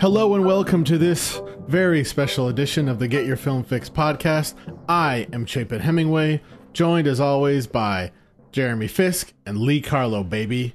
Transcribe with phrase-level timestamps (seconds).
[0.00, 4.54] Hello and welcome to this very special edition of the Get Your Film Fix podcast.
[4.88, 6.40] I am Chapin Hemingway,
[6.72, 8.10] joined as always by
[8.50, 10.74] Jeremy Fisk and Lee Carlo, baby.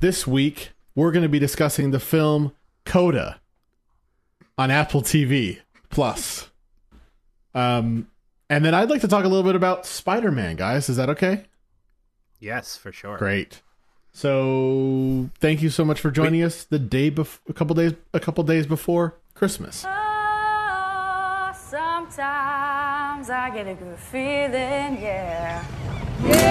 [0.00, 2.50] This week, we're going to be discussing the film
[2.84, 3.40] Coda
[4.58, 6.50] on Apple TV Plus.
[7.54, 8.08] Um,
[8.50, 10.88] and then I'd like to talk a little bit about Spider Man, guys.
[10.88, 11.44] Is that okay?
[12.40, 13.18] Yes, for sure.
[13.18, 13.62] Great.
[14.16, 18.20] So thank you so much for joining us the day before, a couple days, a
[18.20, 19.84] couple days before Christmas.
[19.84, 25.64] Oh, sometimes I get a good feeling, yeah.
[26.22, 26.44] Yeah.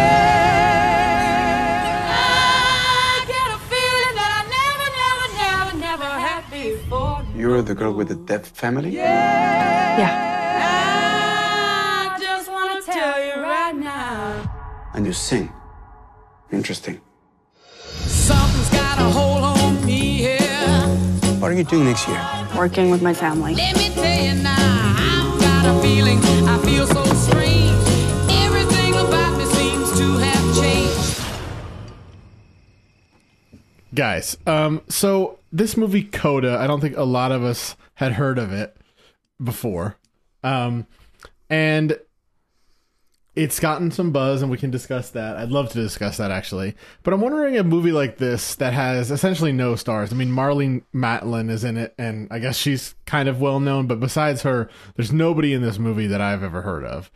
[2.12, 7.24] I get a feeling that I never, never, never, never had before.
[7.34, 8.90] You're the girl with the deaf family?
[8.90, 10.04] Yeah.
[12.12, 14.92] I just want to tell you right now.
[14.94, 15.50] And you sing.
[16.52, 17.00] Interesting.
[21.42, 22.22] What are you doing next year?
[22.56, 23.54] working with my family.
[23.56, 27.72] Let me tell you now, I've got a feeling I feel so strange.
[28.32, 31.22] Everything about me seems to have changed.
[33.94, 38.40] guys um so this movie coda i don't think a lot of us had heard
[38.40, 38.76] of it
[39.44, 39.98] before
[40.44, 40.88] um
[41.48, 42.00] and
[43.36, 46.76] it's gotten some buzz and we can discuss that i'd love to discuss that actually
[47.02, 50.84] but i'm wondering a movie like this that has essentially no stars i mean marlee
[50.94, 54.70] matlin is in it and i guess she's kind of well known but besides her
[54.96, 57.12] there's nobody in this movie that i've ever heard of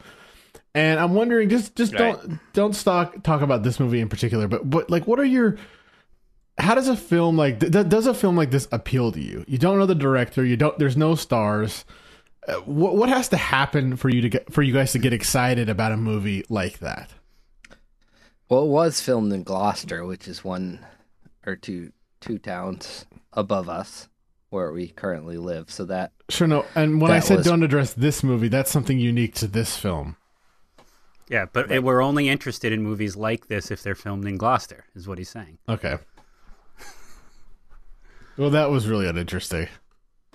[0.73, 4.67] and i'm wondering just just don't don't stock, talk about this movie in particular but
[4.69, 5.57] but like what are your
[6.57, 9.45] how does a film like th- does a film like this appeal to you?
[9.47, 10.43] You don't know the director.
[10.43, 10.77] You don't.
[10.79, 11.85] There's no stars.
[12.47, 15.11] Uh, what what has to happen for you to get for you guys to get
[15.13, 17.11] excited about a movie like that?
[18.49, 20.85] Well, it was filmed in Gloucester, which is one
[21.45, 24.07] or two two towns above us
[24.49, 25.69] where we currently live.
[25.69, 26.47] So that Sure.
[26.47, 26.65] No.
[26.73, 30.15] And when I said was- don't address this movie, that's something unique to this film.
[31.29, 35.09] Yeah, but we're only interested in movies like this if they're filmed in Gloucester, is
[35.09, 35.57] what he's saying.
[35.67, 35.97] Okay.
[38.37, 39.67] Well, that was really uninteresting.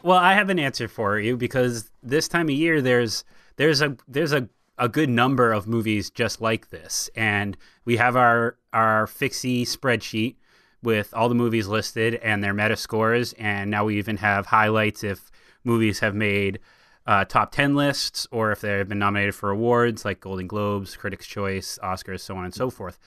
[0.03, 3.25] Well, I have an answer for you because this time of year there's
[3.57, 8.17] there's a there's a, a good number of movies just like this, and we have
[8.17, 10.37] our our fixie spreadsheet
[10.83, 15.05] with all the movies listed and their meta scores, and now we even have highlights
[15.05, 15.31] if
[15.63, 16.59] movies have made
[17.07, 21.27] uh, top ten lists or if they've been nominated for awards like Golden Globes, Critics'
[21.27, 22.99] Choice, Oscars, so on and so forth.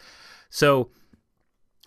[0.49, 0.91] So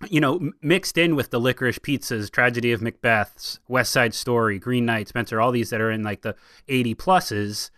[0.08, 4.86] you know, mixed in with the licorice pizzas, tragedy of Macbeth's, West Side Story, Green
[4.86, 6.36] Knight, Spencer, all these that are in like the
[6.68, 7.70] 80 pluses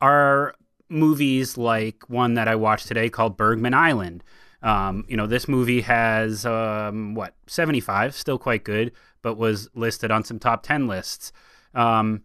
[0.00, 0.54] are
[0.88, 4.22] movies like one that I watched today called Bergman Island.
[4.62, 10.10] Um, you know, this movie has, um, what, 75, still quite good, but was listed
[10.10, 11.32] on some top 10 lists.
[11.74, 12.22] Um,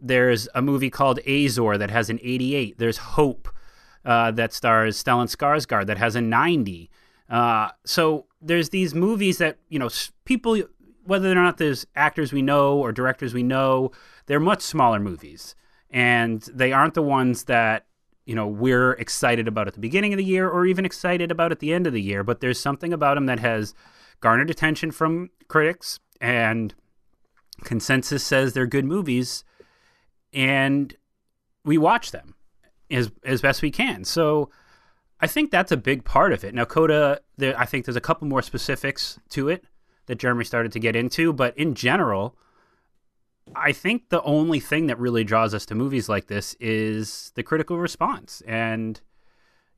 [0.00, 2.78] there's a movie called Azor that has an 88.
[2.78, 3.48] There's Hope
[4.04, 6.90] uh, that stars Stellan Skarsgård that has a 90.
[7.28, 9.88] Uh, so there's these movies that you know
[10.24, 10.60] people,
[11.04, 13.90] whether or not there's actors we know or directors we know,
[14.26, 15.54] they're much smaller movies,
[15.90, 17.86] and they aren't the ones that
[18.24, 21.52] you know we're excited about at the beginning of the year or even excited about
[21.52, 22.22] at the end of the year.
[22.22, 23.74] But there's something about them that has
[24.20, 26.74] garnered attention from critics, and
[27.64, 29.44] consensus says they're good movies,
[30.32, 30.94] and
[31.64, 32.36] we watch them
[32.88, 34.04] as as best we can.
[34.04, 34.48] So.
[35.20, 36.54] I think that's a big part of it.
[36.54, 39.64] Now, Coda, there, I think there's a couple more specifics to it
[40.06, 42.36] that Jeremy started to get into, but in general,
[43.54, 47.42] I think the only thing that really draws us to movies like this is the
[47.42, 48.42] critical response.
[48.46, 49.00] And,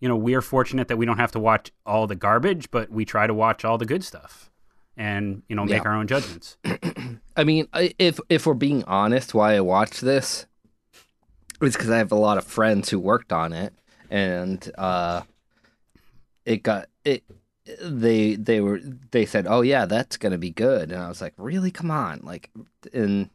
[0.00, 3.04] you know, we're fortunate that we don't have to watch all the garbage, but we
[3.04, 4.50] try to watch all the good stuff
[4.96, 5.88] and, you know, make Yeah.
[5.90, 6.56] our own judgments.
[7.36, 10.46] I mean, if if we're being honest, why I watched this
[11.62, 13.72] is because I have a lot of friends who worked on it,
[14.10, 15.22] and uh,
[16.44, 17.24] it got it.
[17.82, 18.80] They they were
[19.10, 21.70] they said, "Oh yeah, that's gonna be good," and I was like, "Really?
[21.70, 22.50] Come on!" Like,
[22.92, 23.28] and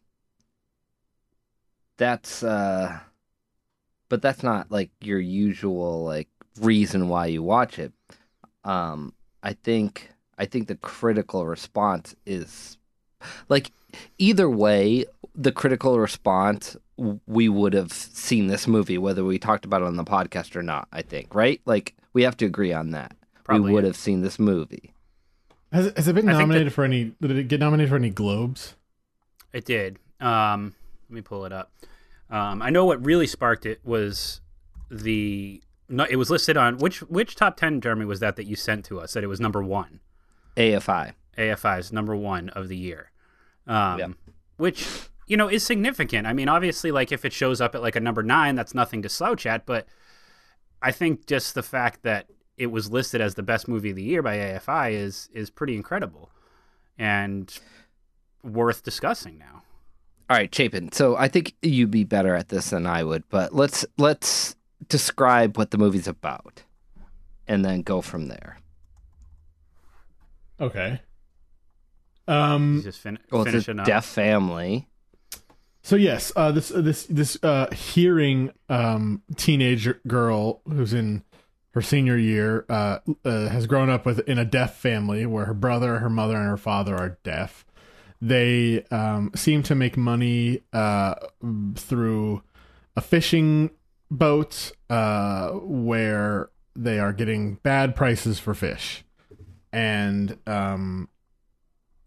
[1.97, 2.99] that's uh,
[4.09, 6.29] but that's not like your usual like
[6.59, 7.93] reason why you watch it.
[8.63, 12.77] Um, I think I think the critical response is
[13.49, 13.71] like
[14.17, 15.05] either way
[15.35, 16.77] the critical response
[17.25, 20.61] we would have seen this movie whether we talked about it on the podcast or
[20.63, 23.89] not i think right like we have to agree on that Probably, we would yeah.
[23.89, 24.93] have seen this movie
[25.71, 27.13] Has it, has it been nominated that- for any?
[27.19, 28.75] Did it get nominated for any Globes?
[29.51, 29.97] It did.
[30.21, 30.73] Um,
[31.09, 31.71] let me pull it up.
[32.29, 34.39] Um, I know what really sparked it was
[34.89, 35.61] the.
[35.89, 38.85] No, it was listed on which which top ten Jeremy was that that you sent
[38.85, 39.99] to us that it was number one.
[40.55, 43.11] afi AFI's number one of the year.
[43.67, 44.07] Um, Yeah.
[44.57, 44.87] Which
[45.27, 46.27] you know, is significant.
[46.27, 49.01] I mean, obviously, like if it shows up at like a number nine, that's nothing
[49.03, 49.65] to slouch at.
[49.65, 49.87] But
[50.81, 52.27] I think just the fact that
[52.57, 55.75] it was listed as the best movie of the year by AFI is is pretty
[55.75, 56.29] incredible
[56.97, 57.57] and
[58.43, 59.63] worth discussing now.
[60.29, 60.91] All right, Chapin.
[60.91, 64.55] So I think you'd be better at this than I would, but let's let's
[64.89, 66.63] describe what the movie's about,
[67.47, 68.57] and then go from there.
[70.59, 71.01] Okay.
[72.27, 72.81] Um.
[72.83, 73.85] Just fin- Well, it's a up.
[73.85, 74.87] deaf family.
[75.83, 81.23] So yes, uh, this this this uh, hearing um, teenage girl who's in
[81.73, 85.53] her senior year uh, uh, has grown up with in a deaf family where her
[85.53, 87.65] brother, her mother, and her father are deaf.
[88.21, 91.15] They um, seem to make money uh,
[91.75, 92.43] through
[92.95, 93.71] a fishing
[94.09, 99.03] boat uh, where they are getting bad prices for fish,
[99.73, 101.09] and um,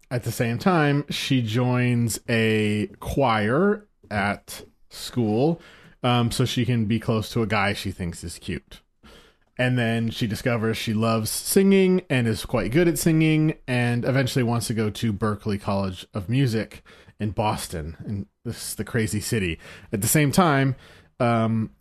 [0.09, 5.61] at the same time, she joins a choir at school
[6.03, 8.81] um, so she can be close to a guy she thinks is cute.
[9.57, 14.43] And then she discovers she loves singing and is quite good at singing, and eventually
[14.43, 16.83] wants to go to Berklee College of Music
[17.19, 19.57] in Boston, and this is the crazy city.
[19.91, 20.75] At the same time,
[21.19, 21.71] um,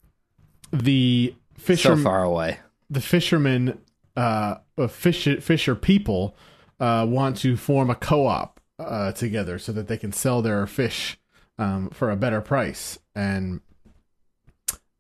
[0.73, 2.61] the fisher So far away.
[2.89, 3.79] the fishermen,
[4.17, 6.35] uh, uh, fish, fisher people,
[6.81, 11.19] uh, want to form a co-op uh, together so that they can sell their fish
[11.59, 13.61] um, for a better price, and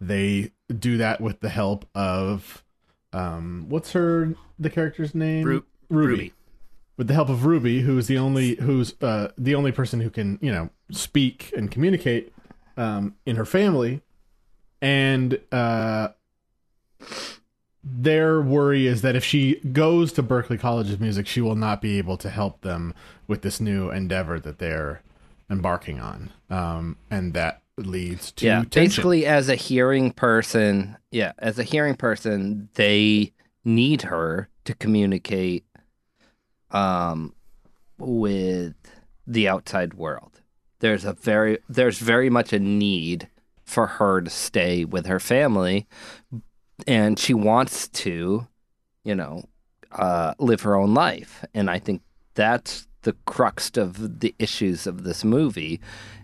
[0.00, 2.64] they do that with the help of
[3.12, 5.44] um, what's her the character's name?
[5.46, 6.10] Ru- Ruby.
[6.10, 6.32] Ruby.
[6.96, 10.38] With the help of Ruby, who's the only who's uh, the only person who can
[10.40, 12.32] you know speak and communicate
[12.78, 14.00] um, in her family,
[14.80, 16.08] and uh,
[17.88, 21.80] their worry is that if she goes to Berklee College of Music, she will not
[21.80, 22.92] be able to help them
[23.28, 25.02] with this new endeavor that they're
[25.48, 28.82] embarking on, um, and that leads to yeah, tension.
[28.82, 33.32] basically, as a hearing person, yeah, as a hearing person, they
[33.64, 35.64] need her to communicate
[36.72, 37.34] um,
[37.98, 38.74] with
[39.28, 40.40] the outside world.
[40.80, 43.28] There's a very, there's very much a need
[43.62, 45.86] for her to stay with her family,
[46.86, 48.46] and she wants to,
[49.04, 49.44] you know,
[49.92, 51.44] uh, live her own life.
[51.54, 52.02] And I think
[52.34, 55.80] that's the crux of the issues of this movie.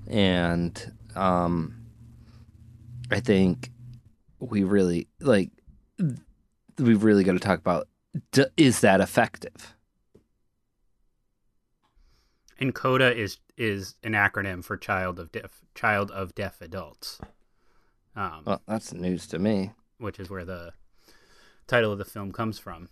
[0.07, 1.75] And um,
[3.11, 3.71] I think
[4.41, 5.51] we really like
[6.79, 7.89] we've really got to talk about
[8.33, 9.75] d- is that effective?
[12.59, 17.21] And CODA is is an acronym for child of deaf child of deaf adults,
[18.17, 19.73] um, Well, that's news to me.
[20.03, 20.73] Which is where the
[21.67, 22.89] title of the film comes from.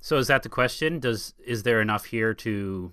[0.00, 0.98] So is that the question?
[0.98, 2.92] Does is there enough here to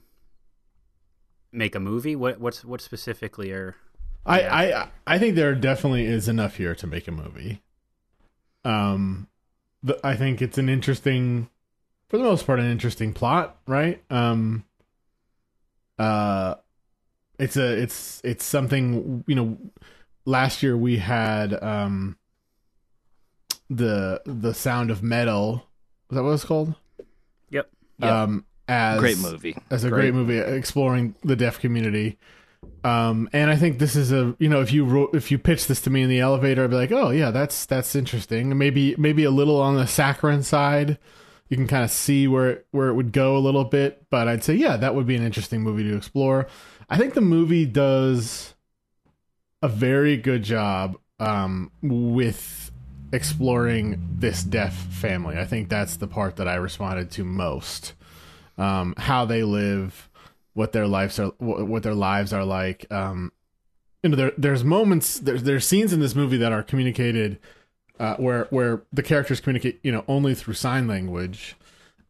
[1.52, 2.16] make a movie?
[2.16, 3.76] What what's what specifically are
[4.26, 7.62] I, I I think there definitely is enough here to make a movie.
[8.64, 9.28] Um,
[9.82, 11.50] the, I think it's an interesting,
[12.08, 14.04] for the most part, an interesting plot, right?
[14.12, 14.66] Um,
[15.98, 16.56] uh,
[17.40, 19.58] it's a it's it's something you know.
[20.26, 22.18] Last year we had um
[23.70, 25.66] the the sound of metal.
[26.10, 26.76] Was that what it's called?
[27.50, 27.70] Yep.
[28.02, 29.56] Um, as Great movie.
[29.70, 32.18] as a great, movie exploring the deaf community.
[32.84, 35.68] Um, and I think this is a you know if you wrote if you pitched
[35.68, 38.58] this to me in the elevator, I'd be like, oh yeah, that's that's interesting.
[38.58, 40.98] Maybe maybe a little on the saccharine side.
[41.50, 44.28] You can kind of see where it, where it would go a little bit, but
[44.28, 46.48] I'd say yeah, that would be an interesting movie to explore.
[46.90, 48.54] I think the movie does
[49.62, 52.72] a very good job um, with
[53.14, 55.38] exploring this deaf family.
[55.38, 57.94] I think that's the part that I responded to most.
[58.58, 60.10] Um, how they live,
[60.54, 62.86] what their lives are, what, their lives are like.
[62.92, 63.32] Um,
[64.04, 67.40] you know, there, there's moments, there's there's scenes in this movie that are communicated
[68.00, 71.56] uh, where where the characters communicate, you know, only through sign language,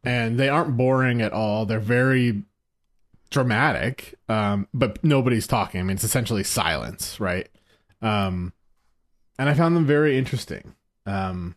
[0.02, 1.66] and they aren't boring at all.
[1.66, 2.42] They're very
[3.32, 5.80] dramatic, um, but nobody's talking.
[5.80, 7.48] I mean, it's essentially silence, right?
[8.00, 8.52] Um,
[9.38, 10.74] and I found them very interesting.
[11.06, 11.56] Um,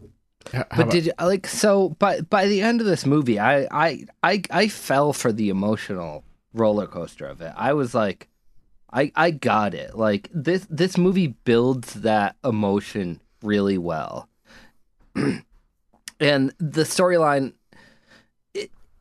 [0.00, 1.90] h- how But about- did like so?
[1.98, 6.24] By by the end of this movie, I I I I fell for the emotional
[6.54, 7.52] roller coaster of it.
[7.56, 8.28] I was like,
[8.92, 9.96] I I got it.
[9.98, 14.28] Like this this movie builds that emotion really well,
[15.14, 17.52] and the storyline.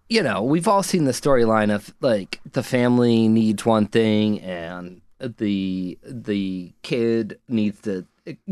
[0.09, 5.01] You know, we've all seen the storyline of like the family needs one thing and
[5.19, 8.05] the the kid needs to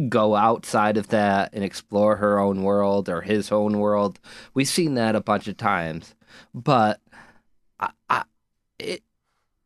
[0.10, 4.20] go outside of that and explore her own world or his own world.
[4.54, 6.16] We've seen that a bunch of times,
[6.54, 7.00] but
[7.80, 8.24] I, I,
[8.80, 9.04] it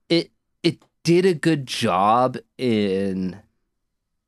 [0.10, 0.32] it
[0.62, 3.40] it did a good job in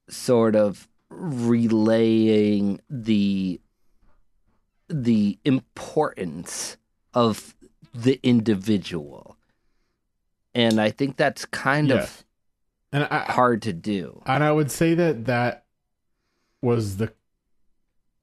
[0.10, 3.62] sort of relaying the
[4.90, 6.78] the importance
[7.14, 7.56] of
[7.94, 9.38] the individual.
[10.54, 12.04] And I think that's kind Yes.
[12.20, 12.26] of
[12.94, 14.22] And I, hard to do.
[14.26, 15.66] and I would say that that
[16.62, 17.14] was the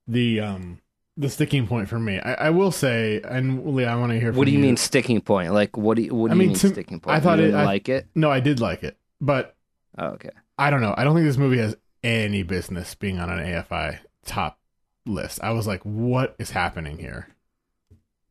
[0.06, 0.80] the um
[1.16, 2.20] the sticking point for me.
[2.20, 4.30] I, I will say, and Lee, I want to hear.
[4.30, 5.52] From What do you mean sticking point?
[5.52, 7.16] Like what do you what do I you mean, mean to- sticking point?
[7.16, 8.06] I thought you didn't I- like it.
[8.14, 9.54] No, I did like it, but
[9.96, 10.30] Oh, okay.
[10.58, 10.94] I don't know.
[10.96, 14.58] I don't think this movie has any business being on an AFI top
[15.06, 15.40] list.
[15.42, 17.28] I was like, what is happening here?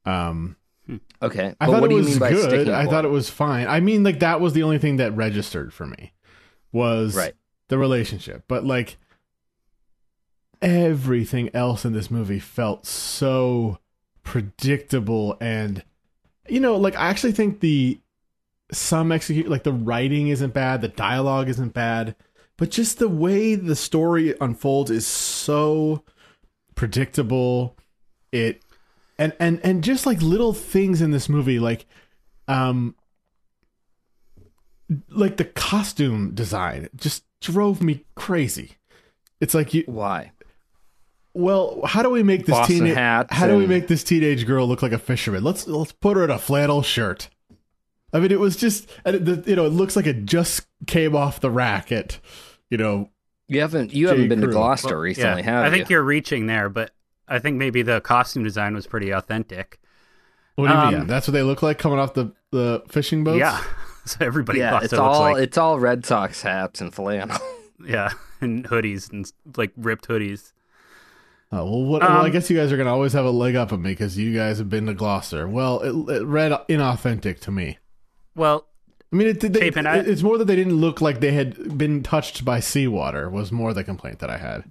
[0.07, 0.55] Um,
[1.21, 1.53] Okay.
[1.59, 2.69] I but thought what it do you was good.
[2.69, 3.67] I thought it was fine.
[3.67, 6.13] I mean, like that was the only thing that registered for me
[6.71, 7.33] was Right.
[7.67, 8.45] the relationship.
[8.47, 8.97] But like
[10.61, 13.79] everything else in this movie felt so
[14.23, 15.83] predictable and
[16.49, 17.99] you know, like I actually think the
[18.71, 22.15] some execute like the writing isn't bad, the dialogue isn't bad,
[22.57, 26.03] but just the way the story unfolds is so
[26.75, 27.75] predictable.
[28.31, 28.61] It
[29.19, 31.85] and and and just like little things in this movie like
[32.47, 32.95] um
[35.09, 38.77] like the costume design just drove me crazy.
[39.39, 40.31] It's like you Why?
[41.33, 44.47] well, how do we make this Boston teenage hats how do we make this teenage
[44.47, 45.43] girl look like a fisherman?
[45.43, 47.29] Let's let's put her in a flannel shirt.
[48.13, 51.15] I mean, it was just and the, you know it looks like it just came
[51.15, 52.19] off the rack at
[52.69, 53.09] you know
[53.49, 54.11] You haven't you J.
[54.13, 54.53] haven't been to Crew.
[54.55, 55.95] Gloucester Well, recently, yeah, have I think you?
[55.95, 56.91] you're reaching there, but
[57.27, 59.79] I think maybe the costume design was pretty authentic.
[60.55, 61.07] what do you Um, mean?
[61.07, 63.39] That's what they look like coming off the the fishing boats.
[63.39, 63.63] Yeah.
[64.07, 66.93] So everybody yeah, thought it's it looks all like it's all Red Sox hats and
[66.95, 67.37] flannel.
[67.85, 70.53] yeah, and hoodies and like ripped hoodies.
[71.51, 73.57] Oh, well, what, well, I Um, guess you guys are gonna always have a leg
[73.57, 75.45] up on me because you guys have been to Gloucester.
[75.45, 77.79] Well, it, it read inauthentic to me.
[78.33, 78.65] Well,
[79.11, 81.77] I mean, it, they, Chapin, I- it's more that they didn't look like they had
[81.77, 83.29] been touched by seawater.
[83.29, 84.63] Was more the complaint that I had.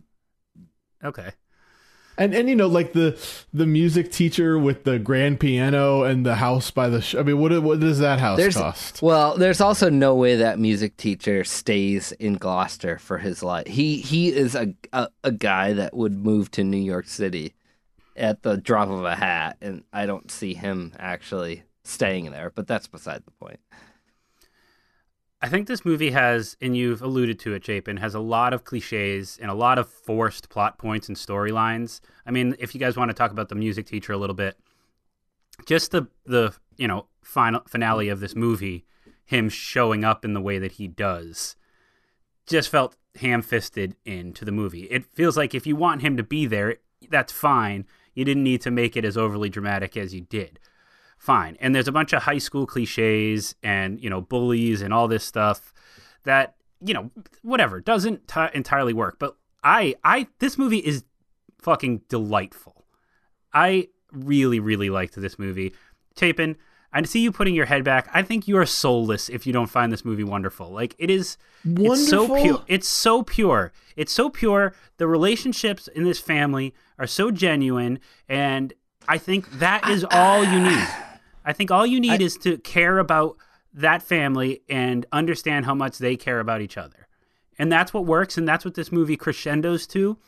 [1.04, 1.32] okay.
[2.18, 3.18] And and you know, like the
[3.52, 7.00] the music teacher with the grand piano and the house by the.
[7.02, 9.02] Sh- I mean, what what does that house There's cost?
[9.02, 13.66] well, there's also no way that music teacher stays in Gloucester for his life.
[13.66, 17.54] He he is a, a a guy that would move to New York City
[18.16, 22.50] at the drop of a hat, and I don't see him actually staying there.
[22.54, 23.61] But that's beside the point.
[25.46, 28.64] I think this movie has, and you've alluded to it, Chapin, has a lot of
[28.64, 32.00] cliches and a lot of forced plot points and storylines.
[32.26, 34.58] I mean, if you guys want to talk about the music teacher a little bit,
[35.64, 38.86] just the the you know final finale of this movie,
[39.24, 41.54] him showing up in the way that he does,
[42.48, 44.86] just felt ham-fisted into the movie.
[44.90, 47.86] It feels like if you want him to be there, that's fine.
[48.14, 50.58] You didn't need to make it as overly dramatic as you did
[51.18, 51.56] fine.
[51.61, 55.25] And there's a bunch of high school cliches and, you know, bullies and all this
[55.25, 55.73] stuff
[56.25, 57.11] that, you know,
[57.42, 59.18] whatever, doesn't t- entirely work.
[59.18, 61.04] But I, I, this movie is
[61.61, 62.85] fucking delightful.
[63.52, 65.75] I really, really liked this movie.
[66.18, 66.56] Chapin,
[66.92, 68.08] I see you putting your head back.
[68.14, 70.70] I think you are soulless if you don't find this movie wonderful.
[70.70, 71.92] Like it is wonderful.
[71.92, 72.62] it's so pure.
[72.66, 73.73] It's so pure.
[73.96, 74.75] It's so pure.
[74.96, 78.73] The relationships in this family are so genuine and
[79.08, 80.88] I think that is all you need.
[81.46, 83.36] I think all you need is to care about
[83.72, 87.06] that family and understand how much they care about each other.
[87.56, 90.18] And that's what works and that's what this movie crescendos to.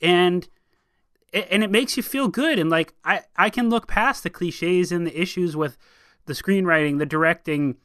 [0.00, 0.48] And
[1.32, 4.92] and it makes you feel good and like I I can look past the clichés
[4.92, 5.76] and the issues with
[6.26, 7.76] the screenwriting, the directing,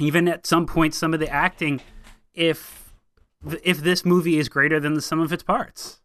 [0.00, 1.82] even at some point some of the acting
[2.32, 2.94] if
[3.62, 6.00] if this movie is greater than the sum of its parts.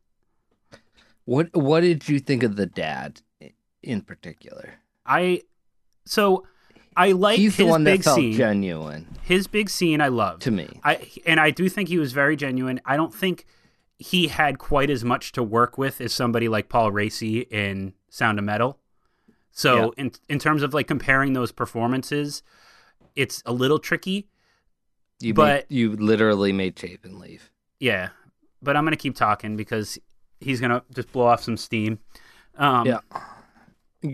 [1.24, 3.22] What what did you think of the dad
[3.82, 4.74] in particular?
[5.06, 5.44] I
[6.10, 6.46] so
[6.98, 8.34] I like He's his the one that big felt scene.
[8.34, 10.80] genuine his big scene I love to me.
[10.84, 12.82] I and I do think he was very genuine.
[12.84, 13.46] I don't think
[14.00, 18.40] he had quite as much to work with as somebody like Paul Raci in Sound
[18.40, 18.80] of Metal.
[19.52, 22.42] So in in terms of like comparing those performances,
[23.16, 24.28] it's a little tricky.
[25.20, 27.52] You but- made, you literally made Chapin leave.
[27.80, 28.10] Yeah,
[28.64, 30.00] but I'm gonna keep talking because
[30.40, 32.00] he's gonna just blow off some steam.
[32.58, 33.00] Um, yeah.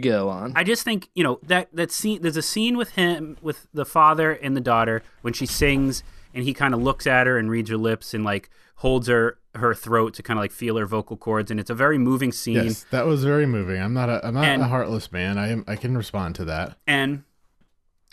[0.02, 0.54] Go on.
[0.56, 2.22] I just think you know that that scene.
[2.22, 6.02] There's a scene with him with the father and the daughter when she sings,
[6.34, 9.38] and he kind of looks at her and reads her lips and like holds her
[9.54, 12.32] her throat to kind of like feel her vocal cords, and it's a very moving
[12.32, 12.56] scene.
[12.56, 13.80] Yes, that was very moving.
[13.80, 15.38] I'm not a I'm not And- a heartless man.
[15.38, 16.78] I am I can respond to that.
[16.88, 17.24] and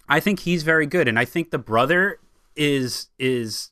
[0.09, 2.19] I think he's very good, and I think the brother
[2.55, 3.71] is is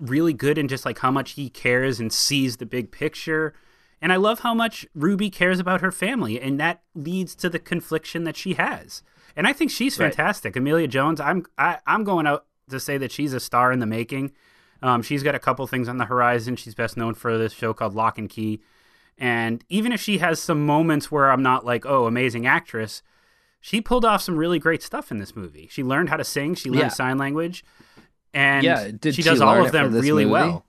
[0.00, 3.54] really good in just like how much he cares and sees the big picture,
[4.02, 7.58] And I love how much Ruby cares about her family, and that leads to the
[7.58, 9.02] confliction that she has.
[9.36, 10.06] And I think she's Right.
[10.14, 10.56] fantastic.
[10.56, 13.86] Emilia Jones, I'm I, I'm going out to say that she's a star in the
[13.86, 14.32] making.
[14.82, 16.56] Um, she's got a couple things on the horizon.
[16.56, 18.62] She's best known for this show called Locke and Key.
[19.18, 23.02] And even if she has some moments where I'm not like, oh, amazing actress,
[23.60, 25.68] she pulled off some really great stuff in this movie.
[25.70, 26.88] She learned how to sing, she learned Yeah.
[26.88, 27.62] sign language,
[28.32, 30.32] and Yeah, she does all of them really movie?
[30.32, 30.66] well.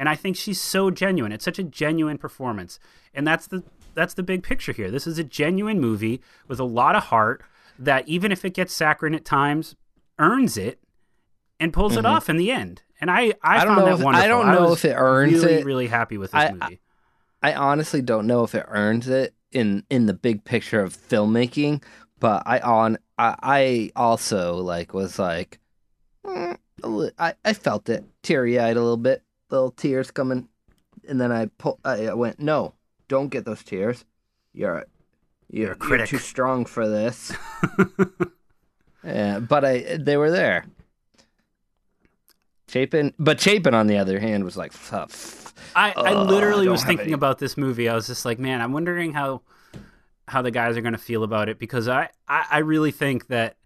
[0.00, 1.30] And I think she's so genuine.
[1.30, 2.78] It's such a genuine performance.
[3.12, 3.62] And that's the
[3.94, 4.90] that's the big picture here.
[4.90, 7.42] This is a genuine movie with a lot of heart
[7.78, 9.76] that even if it gets saccharine at times,
[10.18, 10.78] earns it
[11.58, 12.82] and pulls it off in the end.
[13.00, 13.36] And I I, Mm-hmm.
[13.44, 15.64] I don't found know that if- I don't know was if it earns really, it.
[15.66, 16.80] Really happy with this I- movie.
[17.42, 21.82] I honestly don't know if it earns it in in the big picture of filmmaking,
[22.20, 25.58] but I on I, I also like was like
[26.24, 26.56] mm,
[27.18, 30.48] I, I felt it teary eyed a little bit, little tears coming,
[31.08, 32.74] and then I pull I, went no,
[33.08, 34.04] don't get those tears.
[34.52, 34.86] You're
[35.48, 36.08] you're, You're a critic.
[36.08, 37.32] too strong for this.
[39.04, 40.66] yeah, but I they were there.
[42.68, 45.10] Chapin, but Chapin on the other hand was like, "Fuck,
[45.74, 47.88] I, I oh, literally I was thinking any- about this movie.
[47.88, 49.42] I was just like, man, I'm wondering how
[50.28, 53.26] how the guys are going to feel about it because I, I, I really think
[53.26, 53.56] that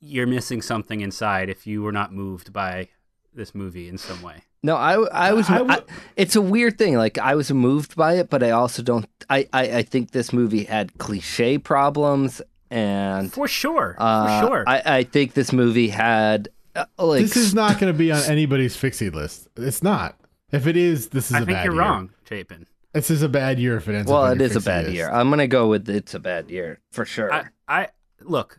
[0.00, 2.88] you're missing something inside if you were not moved by
[3.34, 4.44] this movie in some way.
[4.62, 5.48] No, I, I was.
[5.48, 5.80] I I w-
[6.16, 6.94] it's a weird thing.
[6.96, 9.06] Like I was moved by it, but I also don't.
[9.30, 13.96] I, I, I think this movie had cliche problems, and For sure.
[13.98, 14.64] uh, for sure.
[14.66, 18.22] I, I think this movie had uh, like This is not going to be on
[18.24, 19.48] anybody's fixie list.
[19.56, 20.16] It's not.
[20.52, 21.82] If it is, this is I a think bad you're year.
[21.82, 22.66] wrong, Chapin.
[22.92, 24.30] This is a bad year if it ends well, up.
[24.30, 24.96] on it your is a bad list.
[24.96, 25.08] year.
[25.10, 27.32] I'm gonna go with it's a bad year for sure.
[27.32, 27.88] I, I
[28.20, 28.58] look,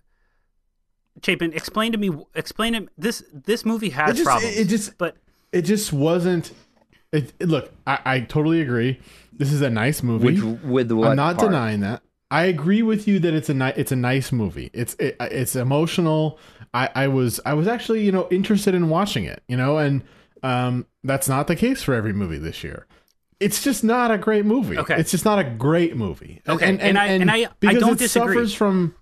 [1.24, 1.54] Chapin.
[1.54, 2.10] Explain to me.
[2.34, 2.90] Explain it.
[2.98, 4.58] This this movie has It just- problems.
[4.58, 5.18] it just- but
[5.52, 6.52] It just wasn't.
[7.12, 9.00] It, it- look, I, I totally agree.
[9.34, 10.40] This is a nice movie.
[10.40, 11.50] Which with what I'm not part?
[11.52, 12.04] denying that.
[12.30, 14.70] I agree with you that it's a ni- it's a nice movie.
[14.74, 16.40] It's it, it's emotional.
[16.74, 19.44] I, I was I was actually you know interested in watching it.
[19.48, 20.04] You know, and
[20.44, 22.88] um, that's not the case for every movie this year.
[23.42, 24.78] It's just not a great movie.
[24.78, 24.96] Okay.
[25.00, 26.42] it's just not a great movie.
[26.48, 28.36] Okay, and I- and I- I because don't it disagree.
[28.36, 28.96] suffers from.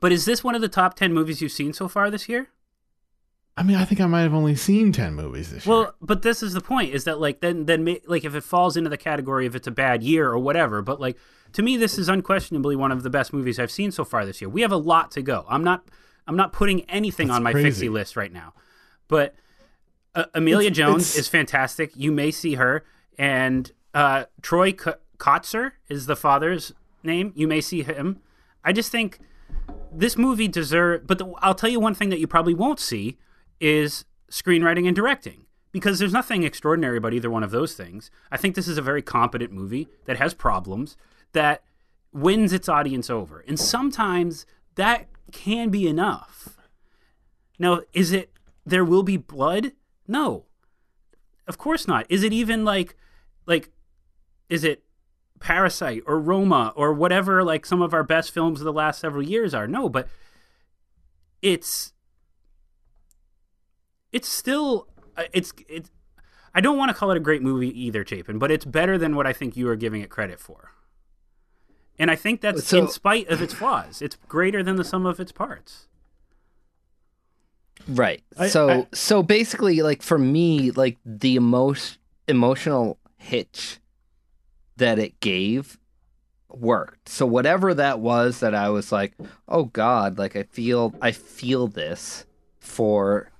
[0.00, 2.48] but is this one of the top ten movies you've seen so far this year?
[3.58, 5.74] I mean, I think I might have only seen ten movies this year.
[5.74, 8.76] Well, but this is the point: is that like then then like if it falls
[8.76, 10.80] into the category if it's a bad year or whatever.
[10.82, 11.16] But like
[11.54, 14.40] to me, this is unquestionably one of the best movies I've seen so far this
[14.40, 14.48] year.
[14.48, 15.44] We have a lot to go.
[15.48, 15.84] I'm not
[16.26, 17.68] I'm not putting anything That's on my crazy.
[17.68, 18.54] fixie list right now,
[19.08, 19.34] but
[20.14, 21.90] uh, Emilia It's- Jones it's- is fantastic.
[21.96, 22.84] You may see her,
[23.18, 27.32] and uh, Troy K- Kotsur is the father's name.
[27.34, 28.20] You may see him.
[28.64, 29.18] I just think
[29.92, 31.06] this movie deserve.
[31.06, 33.16] But the, I'll tell you one thing that you probably won't see
[33.60, 38.10] is screenwriting and directing because there's nothing extraordinary about either one of those things.
[38.30, 40.96] I think this is a very competent movie that has problems
[41.32, 41.62] that
[42.12, 46.56] wins its audience over, and sometimes that can be enough.
[47.58, 48.30] Now, is it
[48.64, 49.72] there will be blood?
[50.06, 50.44] No.
[51.46, 52.06] Of course not.
[52.08, 52.96] Is it even like
[53.46, 53.70] like
[54.48, 54.84] is it
[55.40, 59.22] Parasite or Roma or whatever like some of our best films of the last several
[59.22, 59.66] years are?
[59.66, 60.08] No, but
[61.42, 61.92] it's
[64.12, 65.90] it's still uh, it's it's
[66.54, 69.14] I don't want to call it a great movie either, Chapin, but it's better than
[69.16, 70.72] what I think you are giving it credit for.
[71.98, 74.00] And I think that's So- in spite of its flaws.
[74.00, 75.86] It's greater than the sum of its parts.
[77.86, 78.22] Right.
[78.36, 83.78] I- so I- so basically like for me like the emotion emotional hitch
[84.76, 85.78] that it gave
[86.50, 87.08] worked.
[87.08, 89.14] So whatever that was that I was like,
[89.48, 92.26] "Oh god, like I feel I feel this
[92.58, 93.30] for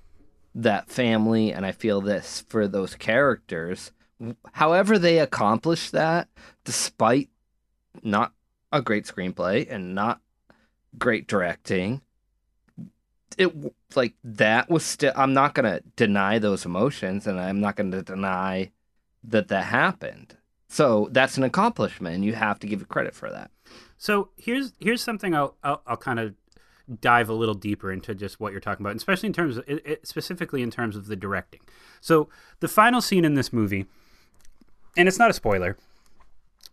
[0.63, 3.91] that family and I feel this for those characters."
[4.53, 6.27] However they accomplished that
[6.65, 7.29] despite
[8.03, 8.33] not
[8.71, 10.21] a great screenplay and not
[10.97, 12.01] great directing,
[13.37, 13.53] it
[13.95, 18.69] like that was still i'm not gonna deny those emotions and i'm not gonna deny
[19.23, 20.37] that that happened.
[20.67, 22.15] So that's an accomplishment.
[22.15, 23.51] And you have to give it credit for that.
[23.97, 26.35] So here's here's something I'll I'll, I'll kind of
[27.01, 29.65] dive a little deeper into just what you're talking about, especially in terms of
[30.03, 31.61] specifically in terms of the directing.
[32.01, 33.85] So the final scene in this movie,
[34.97, 35.77] and it's not a spoiler.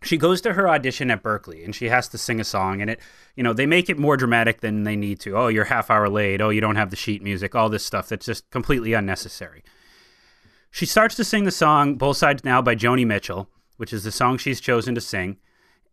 [0.03, 2.91] She goes to her audition at Berklee and she has to sing a song and
[2.91, 2.99] it
[3.35, 5.35] you know they make it more dramatic than they need to.
[5.35, 6.39] Oh, you're half hour late.
[6.39, 7.55] Oh, you don't have the sheet music.
[7.55, 9.63] All this stuff that's just completely unnecessary.
[10.69, 14.11] She starts to sing the song Both Sides Now by Joni Mitchell, which is the
[14.11, 15.37] song she's chosen to sing.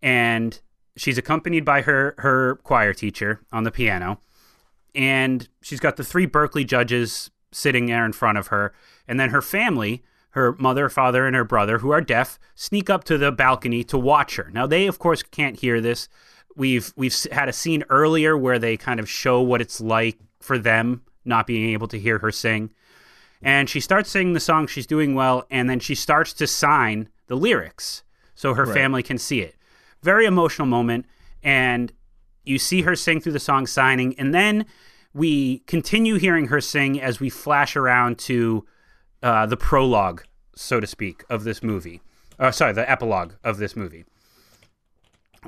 [0.03, 0.61] And
[0.97, 4.21] she's accompanied by her, her choir teacher on the piano.
[4.95, 8.73] And she's got the three Berklee judges sitting there in front of her.
[9.09, 13.05] And then her family, her mother, father, and her brother, who are deaf, sneak up
[13.05, 14.51] to the balcony to watch her.
[14.53, 16.09] Now they, of course, can't hear this.
[16.57, 20.59] We've we've had a scene earlier where they kind of show what it's like for
[20.59, 22.71] them not being able to hear her sing.
[23.43, 24.67] And she starts singing the song.
[24.67, 28.05] She's doing well, and then she starts to sign the lyrics
[28.35, 29.57] so her family can see it.
[30.05, 31.07] Very emotional moment,
[31.43, 31.91] and
[32.45, 34.67] you see her sing through the song signing, and then
[35.15, 38.67] we continue hearing her sing as we flash around to
[39.23, 40.23] uh, the prologue,
[40.55, 42.03] so to speak, of this movie.
[42.39, 44.05] Uh, sorry, the epilogue of this movie,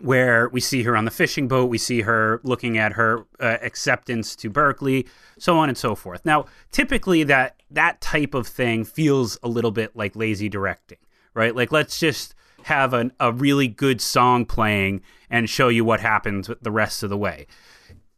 [0.00, 3.58] where we see her on the fishing boat, we see her looking at her uh,
[3.60, 5.06] acceptance to Berklee,
[5.38, 6.24] so on and so forth.
[6.24, 10.98] Now, typically, that that type of thing feels a little bit like lazy directing,
[11.34, 11.54] right?
[11.54, 12.34] Like, let's just
[12.66, 17.10] have an, a really good song playing and show you what happens the rest of
[17.10, 17.46] the way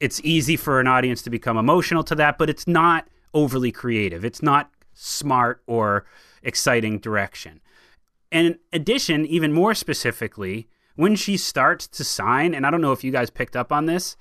[0.00, 4.24] it's easy for an audience to become emotional to that, but it's not overly creative.
[4.24, 6.06] It's not smart or
[6.42, 7.60] exciting direction.
[8.30, 12.92] And in addition, even more specifically, when she starts to sign, and I don't know
[12.92, 14.16] if you guys picked up on this,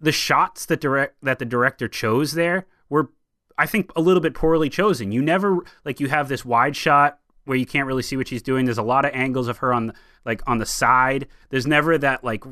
[0.00, 3.10] the shots that direct that the director chose there were
[3.58, 5.12] I think a little bit poorly chosen.
[5.12, 8.42] You never like you have this wide shot where you can't really see what she's
[8.42, 8.64] doing.
[8.64, 11.26] There's a lot of angles of her on the, like on the side.
[11.50, 12.44] There's never that like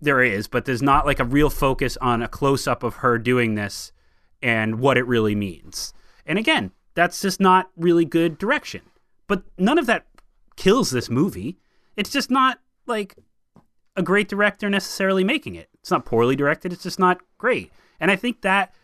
[0.00, 3.18] there is, but there's not like a real focus on a close up of her
[3.18, 3.92] doing this
[4.42, 5.94] and what it really means.
[6.26, 8.82] And again, that's just not really good direction.
[9.26, 10.06] But none of that
[10.56, 11.58] kills this movie.
[11.96, 13.16] It's just not like
[13.96, 15.68] a great director necessarily making it.
[15.80, 17.72] It's not poorly directed, it's just not great.
[18.00, 18.74] And I think that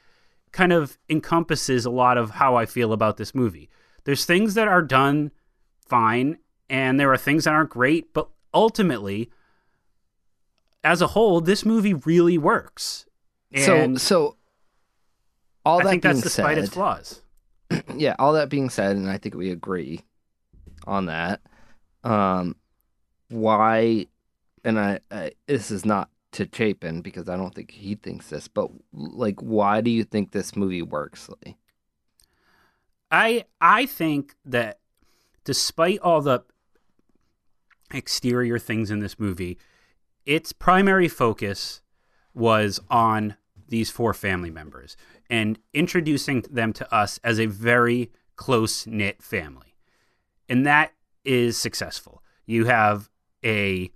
[0.52, 3.68] kind of encompasses a lot of how I feel about this movie.
[4.04, 5.30] There's things that are done
[5.88, 9.30] fine, and there are things that aren't great, but ultimately,
[10.82, 13.06] as a whole, this movie really works.
[13.52, 14.36] And so so
[15.64, 17.22] all I that think being that's despite said, its flaws.
[17.96, 20.00] yeah, all that being said, and I think we agree
[20.86, 21.40] on that.
[22.04, 22.56] Um,
[23.28, 24.06] why?
[24.64, 28.48] And I, I this is not to Chapin because I don't think he thinks this,
[28.48, 31.28] but like, why do you think this movie works?
[31.44, 31.56] Lee?
[33.10, 34.78] I I think that
[35.44, 36.44] despite all the
[37.92, 39.58] exterior things in this movie,
[40.26, 41.80] its primary focus
[42.34, 43.36] was on
[43.68, 44.96] these four family members
[45.28, 49.76] and introducing them to us as a very close knit family.
[50.48, 50.92] And that
[51.24, 52.22] is successful.
[52.46, 53.08] You have
[53.44, 53.90] a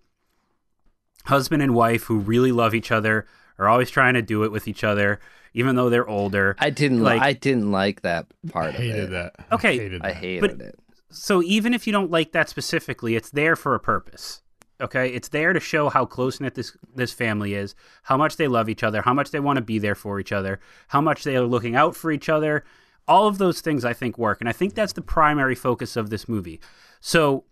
[1.27, 3.27] husband and wife who really love each other,
[3.59, 5.19] are always trying to do it with each other,
[5.55, 6.55] even though they're older.
[6.59, 7.29] I didn't Like- like.
[7.29, 9.11] I didn't like that part of hated it.
[9.11, 9.35] that.
[9.53, 9.79] Okay.
[9.79, 10.17] hated I that.
[10.17, 10.79] hated But- it.
[11.11, 14.43] so even if you don't like that specifically, it's there for a purpose.
[14.81, 18.49] Okay, it's there to show how close knit this this family is, how much they
[18.49, 21.23] love each other, how much they want to be there for each other, how much
[21.23, 22.65] they are looking out for each other.
[23.07, 26.11] All of those things I think work, and I think that's the primary focus of
[26.11, 26.59] this movie.
[27.01, 27.45] So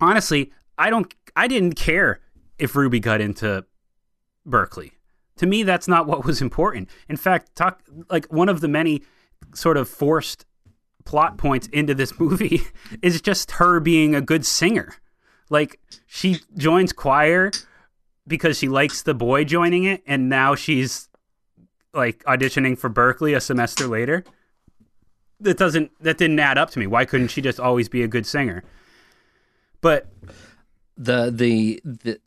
[0.00, 2.20] honestly, I don't, I didn't care
[2.58, 3.64] if Ruby got into
[4.48, 4.92] Berklee.
[5.36, 6.88] To me, that's not what was important.
[7.08, 9.02] In fact, talk like one of the many
[9.54, 10.46] sort of forced
[11.04, 12.62] plot points into this movie
[13.02, 14.94] is just her being a good singer.
[15.50, 17.52] Like she joins choir
[18.26, 21.08] because she likes the boy joining it, and now she's
[21.94, 24.24] like auditioning for Berklee a semester later.
[25.38, 26.86] That doesn't that didn't add up to me.
[26.86, 28.64] Why couldn't she just always be a good singer?
[29.80, 30.08] But
[30.96, 32.20] The the the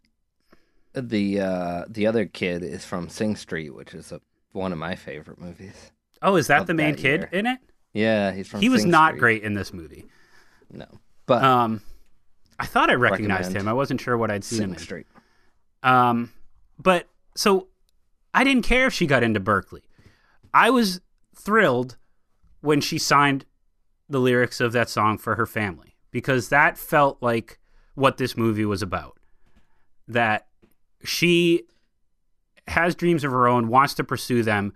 [1.01, 4.95] the uh the other kid is from Sing Street, which is a, one of my
[4.95, 5.91] favorite movies.
[6.21, 7.29] oh, is that the main that kid year.
[7.31, 7.59] in it?
[7.93, 8.61] Yeah, he's from.
[8.61, 9.19] He was not Street.
[9.19, 10.05] great in this movie.
[10.71, 10.85] No,
[11.25, 11.81] but Um,
[12.59, 13.67] I thought I recognized him.
[13.67, 14.79] I wasn't sure what I'd seen him Sing in.
[14.79, 15.07] Street.
[15.81, 16.31] Um,
[16.77, 17.67] but so
[18.33, 19.81] I didn't care if she got into Berklee.
[20.53, 21.01] I was
[21.35, 21.97] thrilled
[22.61, 23.45] when she signed
[24.09, 27.59] the lyrics of that song for her family because that felt like
[27.95, 29.17] what this movie was about.
[30.07, 30.47] That
[31.03, 31.63] she
[32.67, 34.73] has dreams of her own, wants to pursue them,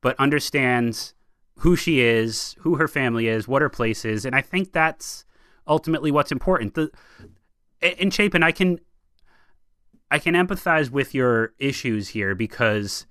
[0.00, 1.14] but understands
[1.60, 5.24] who she is, who her family is, what her place is, and I think that's
[5.66, 6.74] ultimately what's important.
[6.74, 6.90] The
[7.82, 8.78] and Chapin, I can
[10.10, 13.06] I can empathize with your issues here because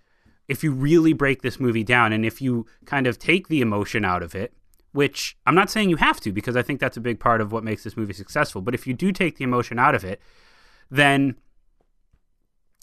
[0.47, 4.05] if you really break this movie down and if you kind of take the emotion
[4.05, 4.53] out of it,
[4.91, 7.51] which I'm not saying you have to because I think that's a big part of
[7.51, 10.21] what makes this movie successful, but if you do take the emotion out of it,
[10.89, 11.35] then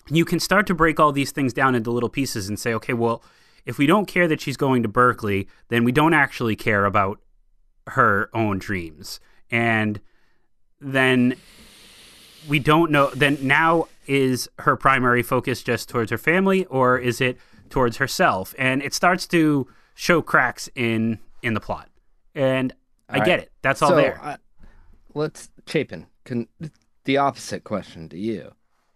[0.09, 2.93] you can start to break all these things down into little pieces and say, okay,
[2.93, 3.23] well,
[3.65, 7.21] if we don't care that she's going to Berklee, then we don't actually care about
[7.89, 9.21] her own dreams.
[9.51, 10.01] And
[10.81, 11.37] then
[12.49, 17.21] we don't know then now is her primary focus just towards her family or is
[17.21, 17.39] it
[17.71, 21.89] towards herself and it starts to show cracks in in the plot
[22.35, 22.75] and
[23.09, 23.53] I All get it.
[23.61, 24.19] That's all so, there.
[24.23, 24.37] uh,
[25.15, 26.07] let's Chapin.
[26.25, 26.49] Con-
[27.05, 28.53] the opposite question to you.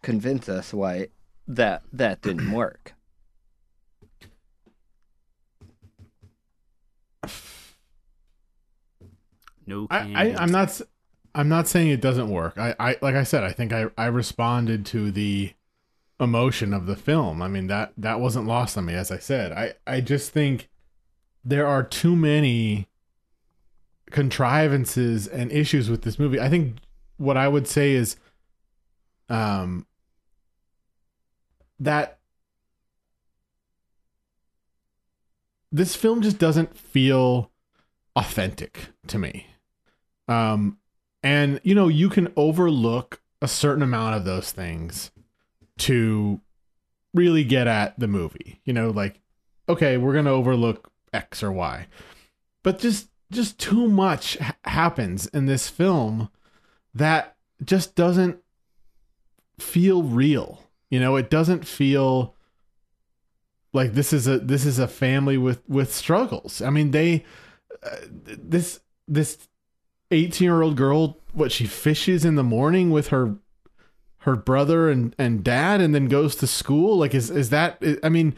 [0.07, 1.09] Convince us why
[1.49, 2.95] that that didn't work.
[9.67, 10.83] no, I, I I'm not s-
[11.35, 12.57] I'm not saying it doesn't work.
[12.57, 15.55] I, I like I said, I think I, I responded to the
[16.21, 17.43] emotion of the film.
[17.43, 19.51] I mean that that wasn't lost on me, as I said.
[19.51, 20.69] I, I just think
[21.45, 22.87] there are too many
[24.13, 26.39] contrivances and issues with this movie.
[26.39, 26.77] I think
[27.17, 28.15] what I would say is
[29.29, 29.85] um
[31.81, 32.19] that
[35.71, 37.51] this film just doesn't feel
[38.15, 39.47] authentic to me.
[40.29, 40.79] Um
[41.23, 45.11] and you know, you can overlook a certain amount of those things
[45.79, 46.41] to
[47.13, 48.61] really get at the movie.
[48.65, 49.21] You know, like
[49.69, 51.87] okay, we're going to overlook X or Y.
[52.63, 56.31] But just just too much ha- happens in this film
[56.95, 58.39] that just doesn't
[59.59, 60.63] feel real.
[60.91, 62.35] You know, it doesn't feel
[63.73, 66.63] like this is a this is a family with with struggles.
[66.63, 67.25] I mean, they
[67.83, 69.49] uh, this this
[70.11, 73.37] 18 year old girl what she fishes in the morning with her
[74.19, 78.09] her brother and and dad and then goes to school like is is that i
[78.09, 78.35] mean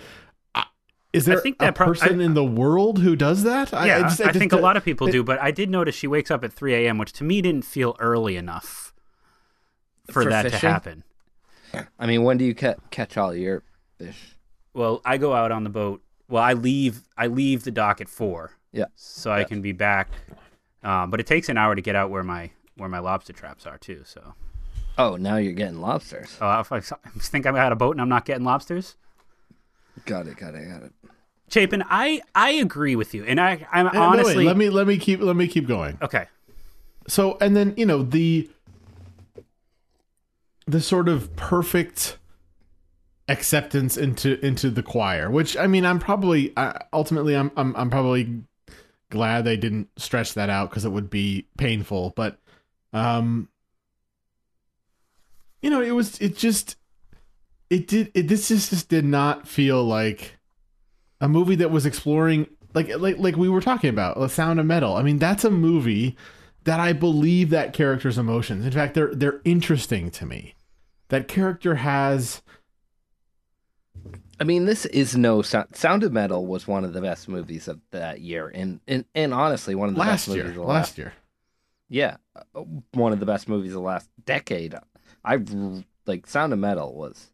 [1.13, 3.79] is there think a that prob- person I- in the world who does that yeah,
[3.99, 6.07] I, just- just- think a lot of people it- do, but I did notice she
[6.07, 8.93] wakes up at 3 a.m., which to me didn't feel early enough
[10.07, 10.69] for, For that to fishing?
[11.79, 11.93] Happen.
[11.99, 13.62] I mean, when do you ca- catch all your
[13.99, 14.37] fish?
[14.75, 16.03] Well, I go out on the boat.
[16.29, 17.03] Well, I leave.
[17.17, 18.87] I leave the dock at four, Yeah.
[18.95, 19.45] so I Yeah.
[19.45, 20.09] can be back.
[20.85, 23.67] Uh, but it takes an hour to get out where my where my lobster traps
[23.67, 24.03] are too.
[24.05, 24.35] So,
[24.97, 26.37] Oh, now you're getting lobsters.
[26.41, 28.97] Oh, if I s- think I'm out of boat and I'm not getting lobsters,
[30.05, 30.37] Got it.
[30.37, 30.69] Got it.
[30.69, 30.93] Got it.
[31.51, 34.69] Chapin, I I agree with you, and I I'm Uh, no, wait, honestly let me
[34.71, 36.27] let me keep let me keep going okay.
[37.09, 38.49] so and then you know the
[40.69, 42.19] the sort of perfect
[43.29, 47.91] acceptance into into the choir which i mean i'm probably I, ultimately I'm, I'm i'm
[47.91, 48.43] probably
[49.11, 52.39] glad they didn't stretch that out because it would be painful but
[52.93, 53.49] um
[55.61, 56.77] you know it was it just
[57.71, 60.39] it did it this just, just did not feel like
[61.21, 64.67] a movie that was exploring like like like we were talking about the sound of
[64.67, 64.97] metal.
[64.97, 66.17] I mean that's a movie
[66.65, 68.65] that i believe that character's emotions.
[68.65, 70.55] In fact they're they're interesting to me
[71.09, 72.42] that character has
[74.40, 75.75] I mean, this is no sound.
[75.75, 79.35] Sound of Metal was one of the best movies of that year, and and, and
[79.35, 81.12] honestly, one of the last best year movies of the last last year
[81.88, 82.16] yeah,
[82.55, 82.61] uh,
[82.92, 84.75] one of the best movies of the last decade.
[85.25, 85.38] I
[86.07, 87.33] like Sound of Metal was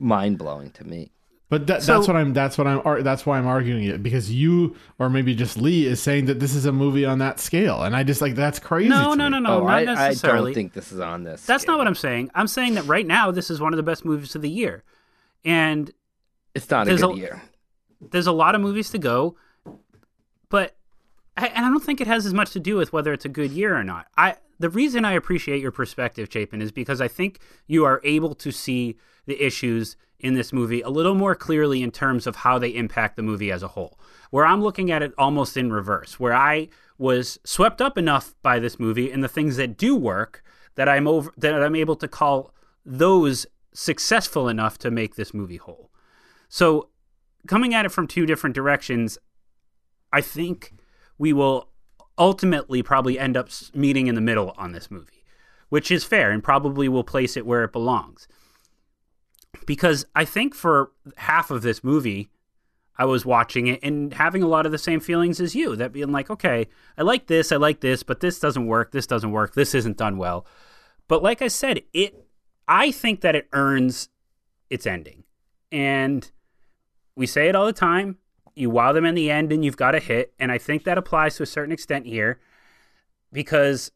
[0.00, 1.10] mind blowing to me.
[1.50, 4.32] But that, So- that's what i'm that's what i'm that's why i'm arguing it because
[4.32, 7.82] you or maybe just lee is saying that this is a movie on that scale
[7.82, 10.14] and i just like that's crazy No, to no, no, no, oh, not I, I
[10.14, 11.44] don't think this is on this.
[11.46, 11.74] That's scale.
[11.74, 12.30] not what I'm saying.
[12.34, 14.82] I'm saying that right now this is one of the best movies of the year,
[15.44, 15.90] and
[16.54, 17.42] It's not a There's good a- year.
[18.10, 19.36] there's a lot of movies to go,
[20.48, 20.76] but
[21.36, 23.28] I, and I don't think it has as much to do with whether it's a
[23.28, 24.06] good year or not.
[24.16, 28.34] I the reason I appreciate your perspective, Chapin, is because I think you are able
[28.36, 32.58] to see the issues in this movie a little more clearly in terms of how
[32.58, 34.00] they impact the movie as a whole.
[34.30, 38.58] Where I'm looking at it almost in reverse, where I was swept up enough by
[38.58, 40.42] this movie and the things that do work
[40.76, 42.54] that I'm over that I'm able to call
[42.86, 45.90] those successful enough to make this movie whole.
[46.48, 46.88] So
[47.46, 49.18] coming at it from two different directions,
[50.10, 50.72] I think
[51.18, 51.68] we will
[52.16, 55.24] ultimately probably end up meeting in the middle on this movie,
[55.68, 58.26] which is fair and probably will place it where it belongs.
[59.66, 62.28] Because I think for half of this movie,
[62.96, 65.74] I was watching it and having a lot of the same feelings as you.
[65.76, 69.06] That being like, okay, I like this, I like this, but this doesn't work, this
[69.06, 70.46] doesn't work, this isn't done well.
[71.08, 72.24] But like I said, it
[72.66, 74.08] I think that it earns
[74.70, 75.24] its ending.
[75.70, 76.30] And
[77.16, 78.18] we say it all the time.
[78.54, 80.32] You wow them in the end and you've got a hit.
[80.38, 82.38] And I think that applies to a certain extent here
[83.32, 83.90] because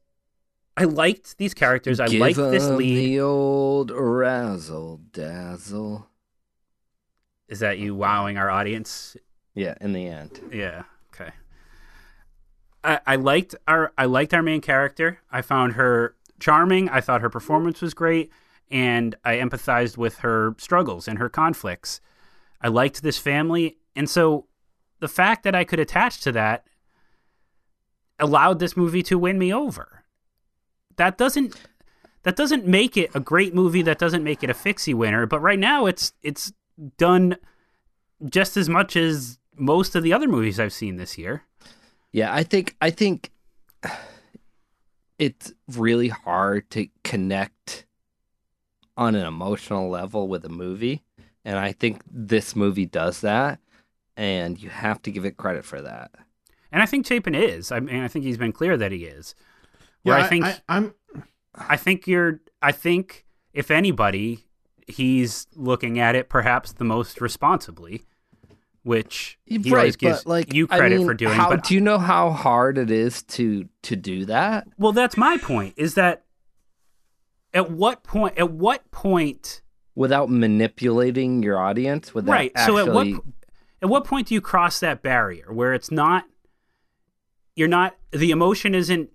[0.78, 1.98] I liked these characters.
[1.98, 2.96] I Give liked this lead.
[2.96, 6.08] The old razzle dazzle.
[7.48, 9.16] Is that you wowing our audience?
[9.54, 10.40] Yeah, in the end.
[10.52, 10.84] Yeah.
[11.12, 11.32] Okay.
[12.84, 15.18] I, I liked our I liked our main character.
[15.32, 16.88] I found her charming.
[16.88, 18.30] I thought her performance was great,
[18.70, 22.00] and I empathized with her struggles and her conflicts.
[22.60, 24.46] I liked this family, and so
[25.00, 26.66] the fact that I could attach to that
[28.18, 29.97] allowed this movie to win me over.
[30.98, 31.56] That doesn't
[32.24, 33.82] that doesn't make it a great movie.
[33.82, 35.24] That doesn't make it a fixie winner.
[35.26, 36.52] But right now, it's it's
[36.98, 37.36] done
[38.28, 41.44] just as much as most of the other movies I've seen this year.
[42.12, 43.32] Yeah, I think I think
[45.18, 47.86] it's really hard to connect
[48.96, 51.04] on an emotional level with a movie,
[51.44, 53.60] and I think this movie does that,
[54.16, 56.10] and you have to give it credit for that.
[56.72, 57.72] And I think Chapin is.
[57.72, 59.34] I mean, I think he's been clear that he is.
[60.02, 60.94] Where Yeah, I think I, am
[61.54, 62.40] I think you're.
[62.60, 64.46] I think if anybody,
[64.86, 68.02] he's looking at it perhaps the most responsibly,
[68.82, 71.34] which he always gives like, you I credit mean, for doing.
[71.34, 74.66] How but do you know how hard it is to to do that?
[74.78, 75.74] well, that's my point.
[75.76, 76.24] Is that
[77.52, 78.38] at what point?
[78.38, 79.62] At what point?
[79.98, 82.52] without manipulating your audience without right.
[82.54, 83.24] actually So at what
[83.82, 86.24] at what point do you cross that barrier where it's not?
[87.56, 87.96] You're not.
[88.12, 89.10] The emotion isn't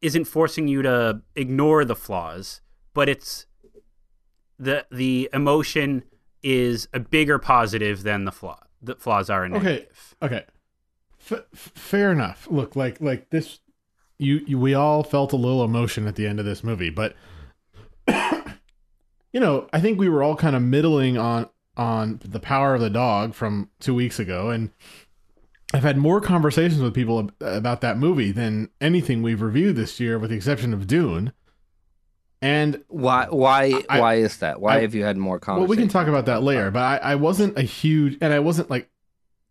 [0.00, 2.60] isn't forcing you to ignore the flaws,
[2.94, 3.46] but it's
[4.58, 6.02] the the emotion
[6.42, 8.58] is a bigger positive than the flaw.
[8.82, 9.88] The flaws are a okay.
[10.22, 10.44] Okay,
[11.30, 12.46] f- fair enough.
[12.50, 13.60] Look, like like this,
[14.18, 17.14] you, you we all felt a little emotion at the end of this movie, but
[19.32, 22.80] you know, I think we were all kind of middling on on the power of
[22.80, 24.70] the dog from two weeks ago, and
[25.72, 30.00] I've had more conversations with people ab- about that movie than anything we've reviewed this
[30.00, 31.32] year, with the exception of Dune.
[32.42, 35.68] And why why I- why is that why I- have you had more conversations?
[35.68, 36.70] well, we can talk about that later.
[36.70, 38.88] But I, I wasn't a huge, and I wasn't like,